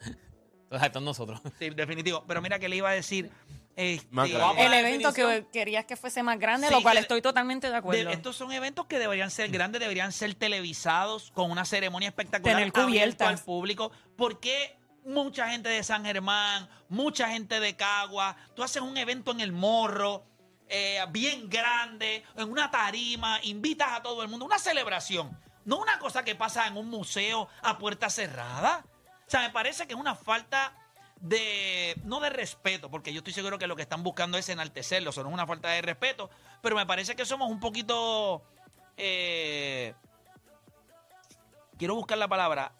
[0.71, 1.41] Entonces, todos nosotros.
[1.59, 2.23] Sí, definitivo.
[2.27, 3.29] Pero mira que le iba a decir.
[3.75, 4.07] este.
[4.13, 7.75] El evento definición- que querías que fuese más grande, Sí, lo cual estoy totalmente de
[7.75, 8.09] acuerdo.
[8.09, 12.43] De- estos son eventos que deberían ser grandes, deberían ser televisados con una ceremonia espectacular
[12.55, 13.27] Tener abierto cubiertas.
[13.27, 13.91] al público.
[14.15, 18.35] ¿Por qué mucha gente de San Germán, mucha gente de Cagua?
[18.55, 20.23] Tú haces un evento en el Morro,
[20.69, 25.37] eh, bien grande, en una tarima, invitas a todo el mundo, una celebración.
[25.65, 28.85] No una cosa que pasa en un museo a puerta cerrada.
[29.31, 30.73] O sea, me parece que es una falta
[31.21, 35.11] de, no de respeto, porque yo estoy seguro que lo que están buscando es enaltecerlo,
[35.11, 36.29] eso no es una falta de respeto,
[36.61, 38.43] pero me parece que somos un poquito,
[38.97, 39.93] eh,
[41.77, 42.73] quiero buscar la palabra,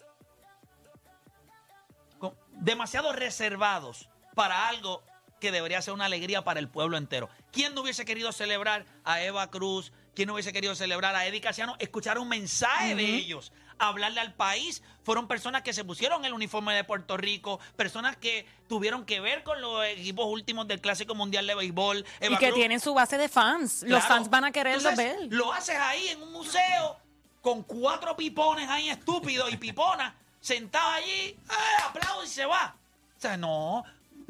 [2.18, 5.02] con- demasiado reservados para algo
[5.40, 7.30] que debería ser una alegría para el pueblo entero.
[7.50, 9.90] ¿Quién no hubiese querido celebrar a Eva Cruz?
[10.14, 11.76] ¿Quién no hubiese querido celebrar a Eddie Casiano?
[11.78, 13.54] Escuchar un mensaje de ellos,
[13.88, 14.82] hablarle al país.
[15.04, 19.42] Fueron personas que se pusieron el uniforme de Puerto Rico, personas que tuvieron que ver
[19.42, 22.04] con los equipos últimos del Clásico Mundial de Béisbol.
[22.20, 22.54] Y que Cruz.
[22.54, 23.82] tienen su base de fans.
[23.86, 25.32] Los fans van a quererlo Entonces, ver.
[25.32, 26.96] Lo haces ahí en un museo
[27.40, 31.36] con cuatro pipones ahí estúpidos y piponas sentados allí, ¡eh!
[31.84, 32.74] aplaude y se va.
[33.16, 33.84] O sea, no,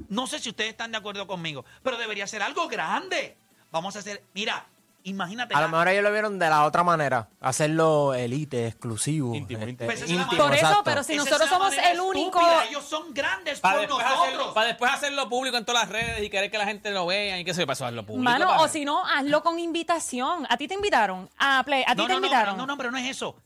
[0.08, 3.36] no sé si ustedes están de acuerdo conmigo, pero debería ser algo grande.
[3.70, 4.66] Vamos a hacer, mira,
[5.04, 5.54] imagínate.
[5.54, 7.28] A lo mejor ellos lo vieron de la otra manera.
[7.40, 9.34] Hacerlo elite, exclusivo.
[9.34, 9.84] Íntimo, este.
[9.84, 10.82] Pues es Por eso, exacto.
[10.84, 12.38] pero si nosotros somos el único.
[12.38, 14.26] estúpida, Ellos son grandes Para por después, nosotros.
[14.28, 17.06] hacerlo, para después hacerlo público en todas las redes y querer que la gente lo
[17.06, 18.22] vea y qué se pasó a hacerlo público.
[18.24, 20.46] Mano, para- o si no, hazlo con invitación.
[20.48, 21.28] ¿A ti te invitaron?
[21.38, 22.56] A Play, ¿A ti no, te no, no, invitaron?
[22.56, 23.36] No, no, pero no es eso.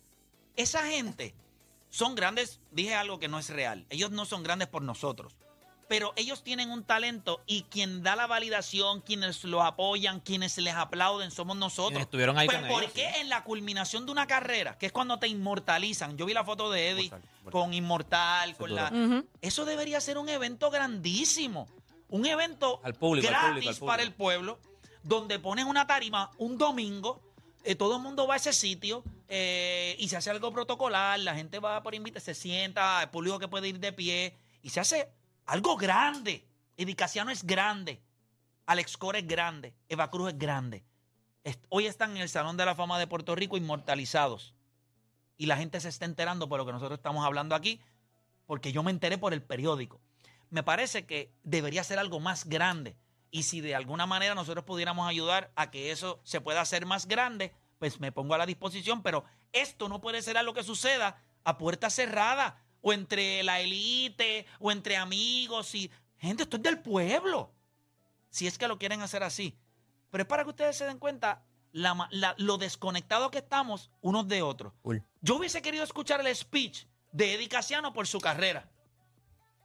[0.56, 1.34] Esa gente
[1.90, 3.86] son grandes, dije algo que no es real.
[3.90, 5.34] Ellos no son grandes por nosotros.
[5.88, 10.75] Pero ellos tienen un talento y quien da la validación, quienes lo apoyan, quienes les
[10.75, 11.90] aplauden, somos nosotros.
[11.90, 14.87] Quienes estuvieron ahí Pues, con ¿Por ellos, qué en la culminación de una carrera, que
[14.87, 16.16] es cuando te inmortalizan?
[16.16, 17.53] Yo vi la foto de Eddie Mortal, mortal.
[17.53, 19.22] con Inmortal, con la...
[19.40, 21.68] Eso debería ser un evento grandísimo.
[22.09, 23.87] Un evento Al público, al gratis público, al público.
[23.87, 24.59] para el pueblo,
[25.03, 27.20] donde ponen una tarima un domingo,
[27.64, 31.35] eh, todo el mundo va a ese sitio eh, y se hace algo protocolar, la
[31.35, 34.79] gente va por invite, se sienta, el público que puede ir de pie y se
[34.79, 35.09] hace
[35.46, 36.46] algo grande.
[36.76, 38.02] Edicaciano es grande,
[38.66, 40.85] Alex Cora es grande, Eva Cruz es grande.
[41.70, 44.54] Hoy están en el Salón de la Fama de Puerto Rico inmortalizados.
[45.38, 47.80] Y la gente se está enterando por lo que nosotros estamos hablando aquí,
[48.46, 50.00] porque yo me enteré por el periódico.
[50.50, 52.96] Me parece que debería ser algo más grande.
[53.30, 57.06] Y si de alguna manera nosotros pudiéramos ayudar a que eso se pueda hacer más
[57.06, 59.02] grande, pues me pongo a la disposición.
[59.02, 64.46] Pero esto no puede ser algo que suceda a puerta cerrada o entre la élite
[64.61, 65.75] o entre amigos.
[65.75, 67.51] Y, gente, esto es del pueblo.
[68.31, 69.57] Si es que lo quieren hacer así.
[70.11, 74.29] Pero es para que ustedes se den cuenta la la- lo desconectados que estamos unos
[74.29, 74.72] de otros.
[75.20, 78.68] Yo hubiese querido escuchar el speech de Eddie Casiano por su carrera.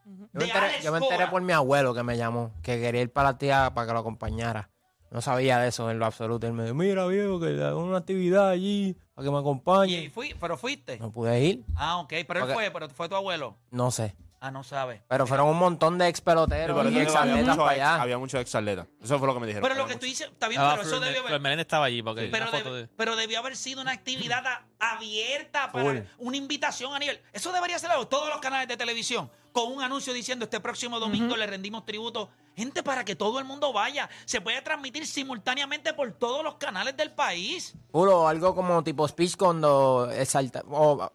[0.04, 1.30] Yo me, enteré, Alex yo me enteré Cora.
[1.30, 4.00] por mi abuelo que me llamó, que quería ir para la tía para que lo
[4.00, 4.71] acompañara.
[5.12, 6.48] No sabía de eso en lo absoluto.
[6.48, 10.10] Él me dijo, mira viejo, que hago una actividad allí para que me Y acompañe.
[10.10, 10.98] fui, pero fuiste.
[11.00, 12.10] No pude ir, Ah, ok.
[12.10, 13.58] Pero él Porque- fue, pero fue tu abuelo.
[13.72, 14.16] no sé.
[14.44, 15.04] Ah, no sabe.
[15.08, 17.86] Pero fueron un montón de ex peloteros pero y ex había atletas muchos para ex-
[17.86, 18.02] allá.
[18.02, 18.88] Había muchos ex atletas.
[19.04, 19.62] Eso fue lo que me dijeron.
[19.62, 20.20] Pero lo había que tú muchos.
[20.20, 22.74] dices, está bien, Ah, pero eso Flor haber, estaba allí porque hay pero, una foto
[22.74, 22.88] debe- de...
[22.98, 25.98] pero debió haber sido una actividad a- abierta para Full.
[26.18, 27.22] una invitación a nivel.
[27.34, 28.08] Eso debería ser algo.
[28.08, 32.30] Todos los canales de televisión con un anuncio diciendo este próximo domingo le rendimos tributo.
[32.56, 34.10] Gente, para que todo el mundo vaya.
[34.26, 37.74] Se puede transmitir simultáneamente por todos los canales del país.
[37.92, 41.10] Puro, algo como tipo speech cuando el salta- o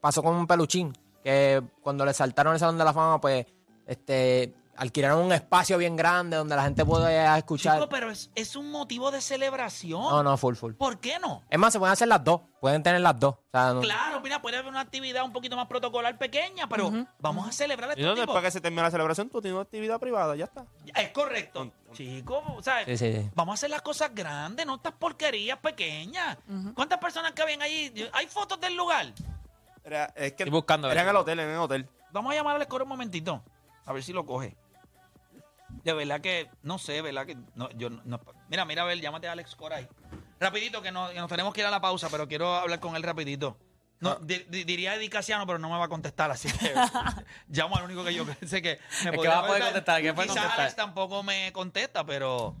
[0.00, 3.46] pasó con un peluchín, que cuando le saltaron el Salón de la Fama, pues,
[3.86, 7.74] este, alquilaron un espacio bien grande donde la gente puede escuchar.
[7.76, 10.00] Chico, pero es, es un motivo de celebración.
[10.00, 10.72] No, no, full, full.
[10.72, 11.42] ¿Por qué no?
[11.50, 13.34] Es más, se pueden hacer las dos, pueden tener las dos.
[13.34, 16.90] O sea, no- Claro, mira, puede haber una actividad un poquito más protocolar pequeña, pero
[17.18, 18.26] vamos a celebrar Y este no, tipo.
[18.26, 20.64] después que se termine la celebración, tú tienes una actividad privada, ya está.
[20.96, 21.70] Es correcto.
[21.92, 22.86] Chico, ¿sabes?
[22.86, 23.30] Sí, sí, sí.
[23.34, 26.38] Vamos a hacer las cosas grandes, no estas porquerías pequeñas.
[26.74, 27.92] ¿Cuántas personas cabían allí?
[28.14, 29.12] ¿Hay fotos del lugar?
[29.84, 31.88] Era, es que Estoy buscando, Era en el hotel, en el hotel.
[32.12, 33.42] Vamos a llamar al escoro un momentito.
[33.86, 34.56] A ver si lo coge.
[35.84, 37.26] De verdad que, no sé, ¿verdad?
[37.26, 39.88] que no, yo no- Mira, mira, a ver, llámate a Alex Coray.
[40.38, 42.96] Rapidito, que, no- que nos tenemos que ir a la pausa, pero quiero hablar con
[42.96, 43.56] él rapidito.
[44.00, 46.72] No, di- di- diría Eddie Casiano, pero no me va a contestar, así que
[47.48, 50.14] llamo al único que yo sé que me que podría va a poder contestar, que
[50.14, 50.60] puede Quizás contestar.
[50.64, 52.56] Alex tampoco me contesta, pero,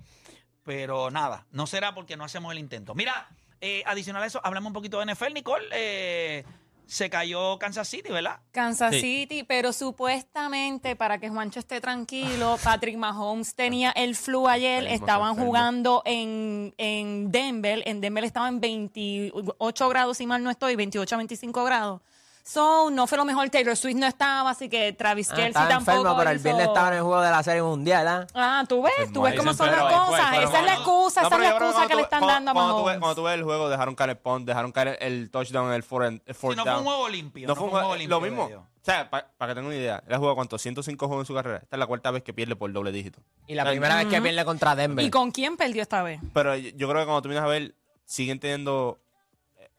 [0.64, 2.94] pero nada, no será porque no hacemos el intento.
[2.94, 3.28] Mira,
[3.62, 5.66] eh, adicional a eso, hablamos un poquito de NFL, Nicole.
[5.72, 6.44] Eh,
[6.90, 8.40] se cayó Kansas City, ¿verdad?
[8.50, 9.00] Kansas Sí.
[9.00, 15.30] City, pero supuestamente para que Juancho esté tranquilo, Patrick Mahomes tenía el flu ayer, estaban
[15.30, 15.46] enfermo.
[15.46, 21.14] jugando en, en Denver, en Denver estaba en 28 grados, si mal no estoy, 28
[21.14, 22.00] a 25 grados.
[22.42, 23.48] So, no fue lo mejor.
[23.50, 25.96] Taylor Swift no estaba, así que Travis Ah, Kelce estaba tampoco.
[25.98, 28.26] enfermo, pero el hizo- viernes estaba en el juego de la Serie Mundial, ¿ah?
[28.34, 30.32] Ah, tú ves, tú ves cómo son las cosas.
[30.38, 32.54] Esa es la excusa, No, esa es la excusa que le están cuando- dando a
[32.54, 32.98] cuando tú ves- Mahomes.
[33.00, 35.74] Cuando tú ves el juego, dejaron caer el punt, dejaron caer el, el touchdown en
[35.74, 36.78] el fourth, el fourth Sí, no fue down.
[36.80, 37.46] un juego limpio.
[37.48, 38.46] No fue un juego, limpio lo de mismo.
[38.48, 38.60] ellos.
[38.62, 41.34] O sea, para que tengan una idea, él ha jugado cuántos 105 juegos en su
[41.34, 41.58] carrera.
[41.62, 43.20] Esta es la cuarta vez que pierde por doble dígito.
[43.46, 45.04] Y la primera vez que pierde contra Denver.
[45.04, 46.20] ¿Y con quién perdió esta vez?
[46.32, 47.74] Pero yo yo creo que cuando tú vienes a ver,
[48.06, 48.98] siguen teniendo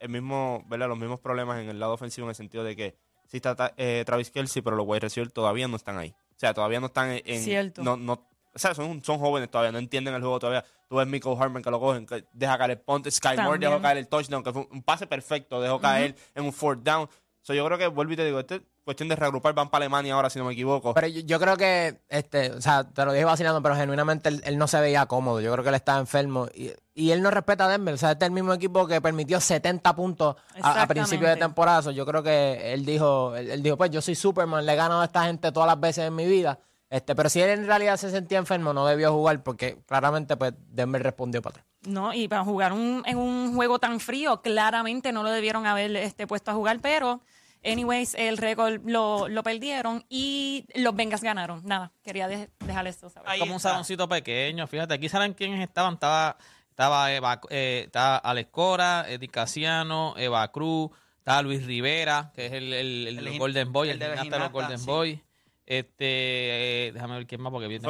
[0.02, 0.88] el mismo, ¿verdad?
[0.88, 2.94] los mismos problemas en el lado ofensivo en el sentido de que
[3.26, 6.10] sí está eh, Travis Kelsey, pero los wide receivers todavía no están ahí.
[6.10, 7.22] O sea, todavía no están en...
[7.24, 7.82] en- Cierto.
[7.82, 8.12] No, no,
[8.54, 10.64] o sea, son, son jóvenes todavía, no entienden el juego todavía.
[10.88, 13.80] Tú ves Michael Harman que lo cogen, que deja caer el ponte, Sky Moore dejó
[13.82, 17.08] caer el touchdown, que fue un pase perfecto, dejó caer en un fourth down.
[17.42, 19.84] So, yo creo que, vuelvo y te digo, esto es cuestión de reagrupar, van para
[19.84, 20.94] Alemania ahora, si no me equivoco.
[20.94, 24.42] Pero yo, yo creo que, este, o sea, te lo dije vacilando, pero genuinamente él,
[24.44, 25.40] él no se veía cómodo.
[25.40, 26.46] Yo creo que él estaba enfermo.
[26.54, 27.94] Y, y él no respeta a Denver.
[27.94, 31.36] O sea, este es el mismo equipo que permitió 70 puntos a, a principio de
[31.36, 31.82] temporada.
[31.82, 34.76] So, yo creo que él dijo, él, él dijo, pues yo soy Superman, le he
[34.76, 36.60] ganado a esta gente todas las veces en mi vida.
[36.92, 40.52] Este, pero si él en realidad se sentía enfermo, no debió jugar porque claramente pues
[40.68, 41.66] Denver respondió para atrás.
[41.86, 45.96] No, y para jugar un, en un juego tan frío, claramente no lo debieron haber
[45.96, 47.22] este, puesto a jugar, pero,
[47.64, 51.62] anyways, el récord lo, lo perdieron y los Bengals ganaron.
[51.64, 53.30] Nada, quería de- dejar esto saber.
[53.30, 54.66] Ahí como un saloncito pequeño.
[54.66, 55.94] Fíjate, aquí saben quiénes estaban.
[55.94, 56.36] Estaba,
[56.68, 62.52] estaba, Eva, eh, estaba Alex Cora, Eddie Casiano, Eva Cruz, estaba Luis Rivera, que es
[62.52, 64.86] el, el, el El Golden Boy, el, el de los Golden sí.
[64.86, 65.22] Boy.
[65.64, 67.88] Este, eh, déjame ver quién más, porque viene.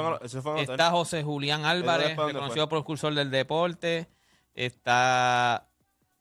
[0.58, 4.08] Está José Julián Álvarez, reconocido precursor del deporte.
[4.54, 5.68] Está.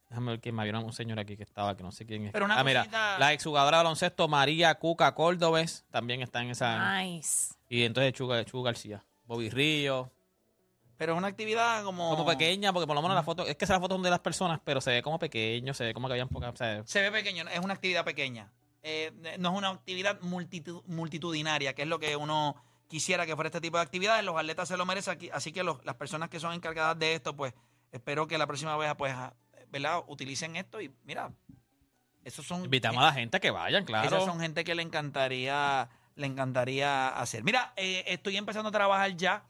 [0.08, 0.66] Déjame ver quién más.
[0.66, 2.32] Había un señor aquí que estaba, que no sé quién es.
[2.32, 6.50] Pero una ah, mira, cosita- la exjugadora de baloncesto María Cuca Córdobes también está en
[6.50, 7.00] esa.
[7.00, 7.54] Nice.
[7.68, 9.02] Y entonces Chuga, Chu García.
[9.24, 10.10] Bobby Río.
[10.98, 12.10] Pero es una actividad como...
[12.10, 14.20] Como pequeña, porque por lo menos la foto, es que esa foto son de las
[14.20, 16.52] personas, pero se ve como pequeño, se ve como que habían pocas.
[16.52, 18.52] o sea, Se ve pequeño, es una actividad pequeña.
[18.82, 22.56] Eh, no es una actividad multitu- multitudinaria, que es lo que uno
[22.88, 24.24] quisiera que fuera este tipo de actividades.
[24.24, 27.14] Los atletas se lo merecen, aquí- así que los- las personas que son encargadas de
[27.14, 27.54] esto, pues
[27.92, 29.14] espero que la próxima vez, pues,
[29.70, 30.02] ¿verdad?
[30.08, 31.30] Utilicen esto y mira,
[32.24, 32.64] esos son...
[32.64, 34.06] invitamos a la gente a que vayan, claro.
[34.08, 37.42] Esas son gente que le encantaría, le encantaría hacer.
[37.44, 39.44] Mira, eh, estoy empezando a trabajar ya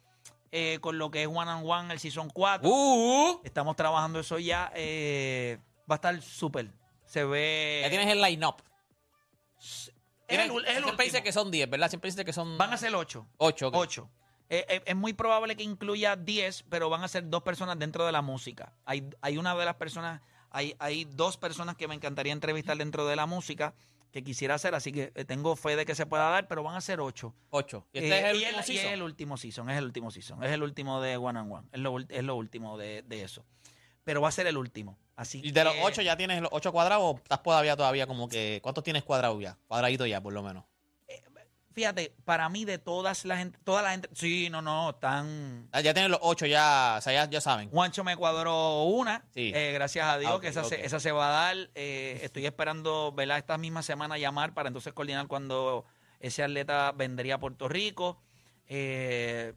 [0.55, 2.69] eh, con lo que es One on One, el Season 4.
[2.69, 4.71] Uh, Estamos trabajando eso ya.
[4.75, 5.59] eh,
[5.91, 6.71] va a estar súper.
[7.07, 7.81] Se ve.
[7.83, 8.57] ya tienes el line-up.
[10.29, 11.89] Es el, el Siempre dice que son 10, ¿verdad?
[11.89, 12.57] Siempre dice que son.
[12.59, 13.27] Van a ser 8.
[13.37, 13.71] 8.
[13.73, 14.11] 8.
[14.49, 18.23] es muy probable que incluya 10, pero van a ser dos personas dentro de la
[18.23, 18.73] música.
[18.85, 20.21] Hay, hay una de las personas,
[20.51, 23.75] hay, hay dos personas que me encantaría entrevistar dentro de la música
[24.13, 26.77] que quisiera hacer, así que eh, tengo fe de que se pueda dar, pero van
[26.77, 27.35] a ser 8.
[27.51, 27.87] 8.
[27.95, 28.87] Y Eh, este es el y último y season.
[28.87, 31.69] es el último season, es el último season, es el último de One on One,
[31.73, 33.45] es lo, es lo último de, de eso.
[34.05, 34.99] Pero va a ser el último.
[35.15, 38.29] Así Y de los 8 ya tienes los 8 cuadrados o estás todavía todavía como
[38.29, 38.61] que.
[38.63, 39.57] ¿Cuántos tienes cuadrados ya?
[39.69, 40.65] Cuadraditos ya, por lo menos.
[41.75, 45.81] Fíjate, para mí de todas las gente, toda la gente, sí, no, no, están Ah,
[45.81, 47.71] ya tienes los 8 ya, o sea, ya, ya saben.
[47.71, 49.53] Juancho me cuadró una, Sí.
[49.55, 51.71] eh, gracias a Dios, Ah, que esa, se, esa se va a dar.
[51.75, 53.39] eh, estoy esperando, ¿verdad?
[53.39, 55.87] Esta misma semana llamar para entonces coordinar cuando
[56.21, 58.21] ese atleta vendría a Puerto Rico.
[58.69, 59.55] Eh,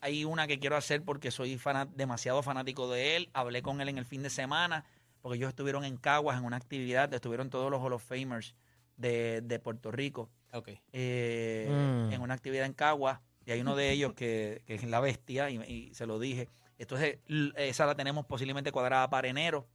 [0.00, 3.30] hay una que quiero hacer porque soy fana- demasiado fanático de él.
[3.32, 4.84] Hablé con él en el fin de semana
[5.22, 8.54] porque ellos estuvieron en Caguas en una actividad, estuvieron todos los Hall of Famers
[8.96, 10.68] de, de Puerto Rico Ok.
[10.92, 12.12] eh, Mm.
[12.12, 15.50] en una actividad en Cagua y hay uno de ellos que, que es la bestia
[15.50, 16.48] y, y se lo dije.
[16.78, 17.18] Entonces,
[17.56, 19.66] esa la tenemos posiblemente cuadrada para enero.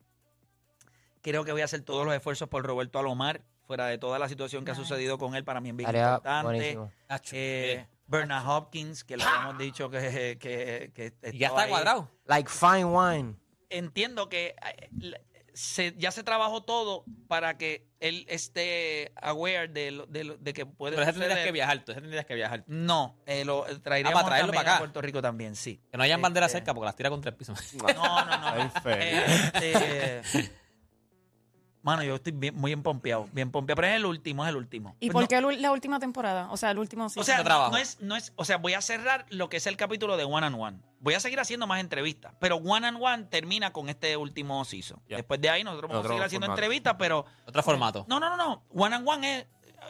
[1.22, 4.28] Creo que voy a hacer todos los esfuerzos por Roberto Alomar, fuera de toda la
[4.28, 6.44] situación que ha sucedido con él, para mí importante.
[6.44, 6.92] buenísimo.
[7.32, 11.70] Eh, Bernard Hopkins, que le habíamos dicho que, que, ya está ahí.
[11.70, 12.12] cuadrado.
[12.26, 13.36] Like fine wine.
[13.70, 14.54] Entiendo que
[15.02, 15.14] eh,
[15.54, 20.54] se- ya se trabajó todo para que él esté aware de, lo- de, lo- de
[20.54, 21.46] que puede Pero ese tendrías suceder.
[21.48, 22.64] que viajar, tú ese tendrías que viajar.
[22.68, 24.76] No, eh, lo eh, traeríamos Ah, para traerlo para acá.
[24.76, 25.82] a Puerto Rico también, sí.
[25.90, 27.54] Que no hayan bandera Este, cerca porque las tira contra el piso.
[27.74, 28.48] No, no, no.
[28.48, 28.94] Ay, feo.
[28.98, 30.52] Eh, este,
[31.84, 34.96] mano, yo estoy bien, muy empompeado, bien pompeado, pero es el último, es el último.
[35.00, 36.48] ¿Y Pues por no- qué la última temporada?
[36.52, 37.26] O sea, el último O season.
[37.26, 37.72] sea, trabajo.
[37.72, 40.24] no es, no es, o sea, voy a cerrar lo que es el capítulo de
[40.24, 40.80] One on One.
[41.00, 45.00] Voy a seguir haciendo más entrevistas, pero One on One termina con este último season.
[45.10, 45.18] Ya.
[45.18, 46.62] Después de ahí nosotros vamos a seguir haciendo formato.
[46.62, 48.06] entrevistas, pero Otro formato.
[48.08, 48.64] no, no, no, no.
[48.74, 49.46] One on One es,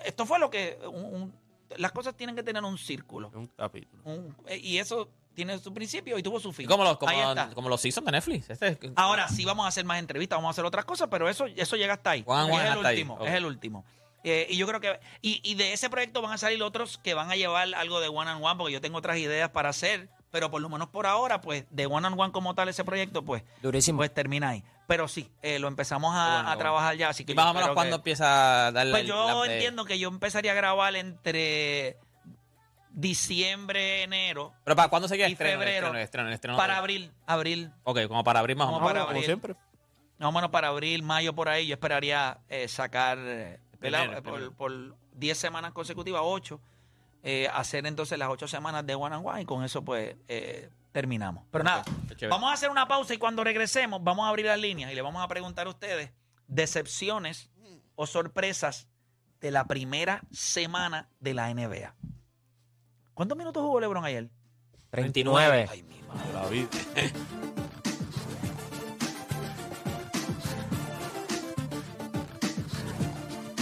[0.06, 1.42] esto fue lo que, un- un-
[1.78, 3.30] las cosas tienen que tener un círculo.
[3.34, 4.02] Un capítulo.
[4.06, 6.68] Un- eh, y eso tiene su principio y tuvo su fin.
[6.68, 7.50] Como los, como, Ahí está.
[7.54, 8.50] como los seasons de Netflix.
[8.50, 11.46] Este, Ahora sí vamos a hacer más entrevistas, vamos a hacer otras cosas, pero eso,
[11.48, 12.24] eso llega hasta ahí.
[12.26, 13.28] One es el hasta ahí, último, ok.
[13.28, 13.86] es el último.
[14.24, 17.14] Eh, y yo creo que, y, y de ese proyecto van a salir otros que
[17.16, 20.10] van a llevar algo de one on one, porque yo tengo otras ideas para hacer,
[20.30, 23.24] pero por lo menos por ahora, pues, de one on one como tal ese proyecto,
[23.26, 23.98] pues, Durísimo.
[23.98, 24.64] pues termina ahí.
[24.88, 26.58] Pero sí, eh, lo empezamos a, Bueno, a bueno.
[26.60, 29.02] trabajar ya, así que Y más o menos espero cuando que- empieza a darle Pues
[29.04, 31.98] el- yo la entiendo que yo empezaría a grabar entre
[32.94, 36.34] diciembre, enero, Pero para cuándo sería el y estreno, el febrero, estreno, el estreno, el
[36.34, 38.92] estreno para abril, abril, Ok, como para abrir más o Como menos.
[38.94, 39.26] para como abril.
[39.26, 39.56] siempre.
[40.20, 44.02] más o menos para abril, mayo, por ahí, yo esperaría eh, sacar, eh, ¿verdad?
[44.22, 44.54] Primero, por, primero.
[44.56, 46.60] por 10 semanas consecutivas, 8,
[47.54, 51.44] hacer entonces las 8 semanas de One and One y con eso pues eh, terminamos.
[51.52, 52.28] Pero nada, chévere.
[52.30, 55.02] vamos a hacer una pausa y cuando regresemos vamos a abrir las líneas y le
[55.02, 56.12] vamos a preguntar a ustedes
[56.48, 57.50] decepciones
[57.96, 58.88] o sorpresas
[59.40, 61.94] de la primera semana de la NBA.
[63.14, 64.30] ¿Cuántos minutos jugó LeBron ayer?
[64.92, 65.68] 39.
[65.70, 66.68] Ay, mi madre.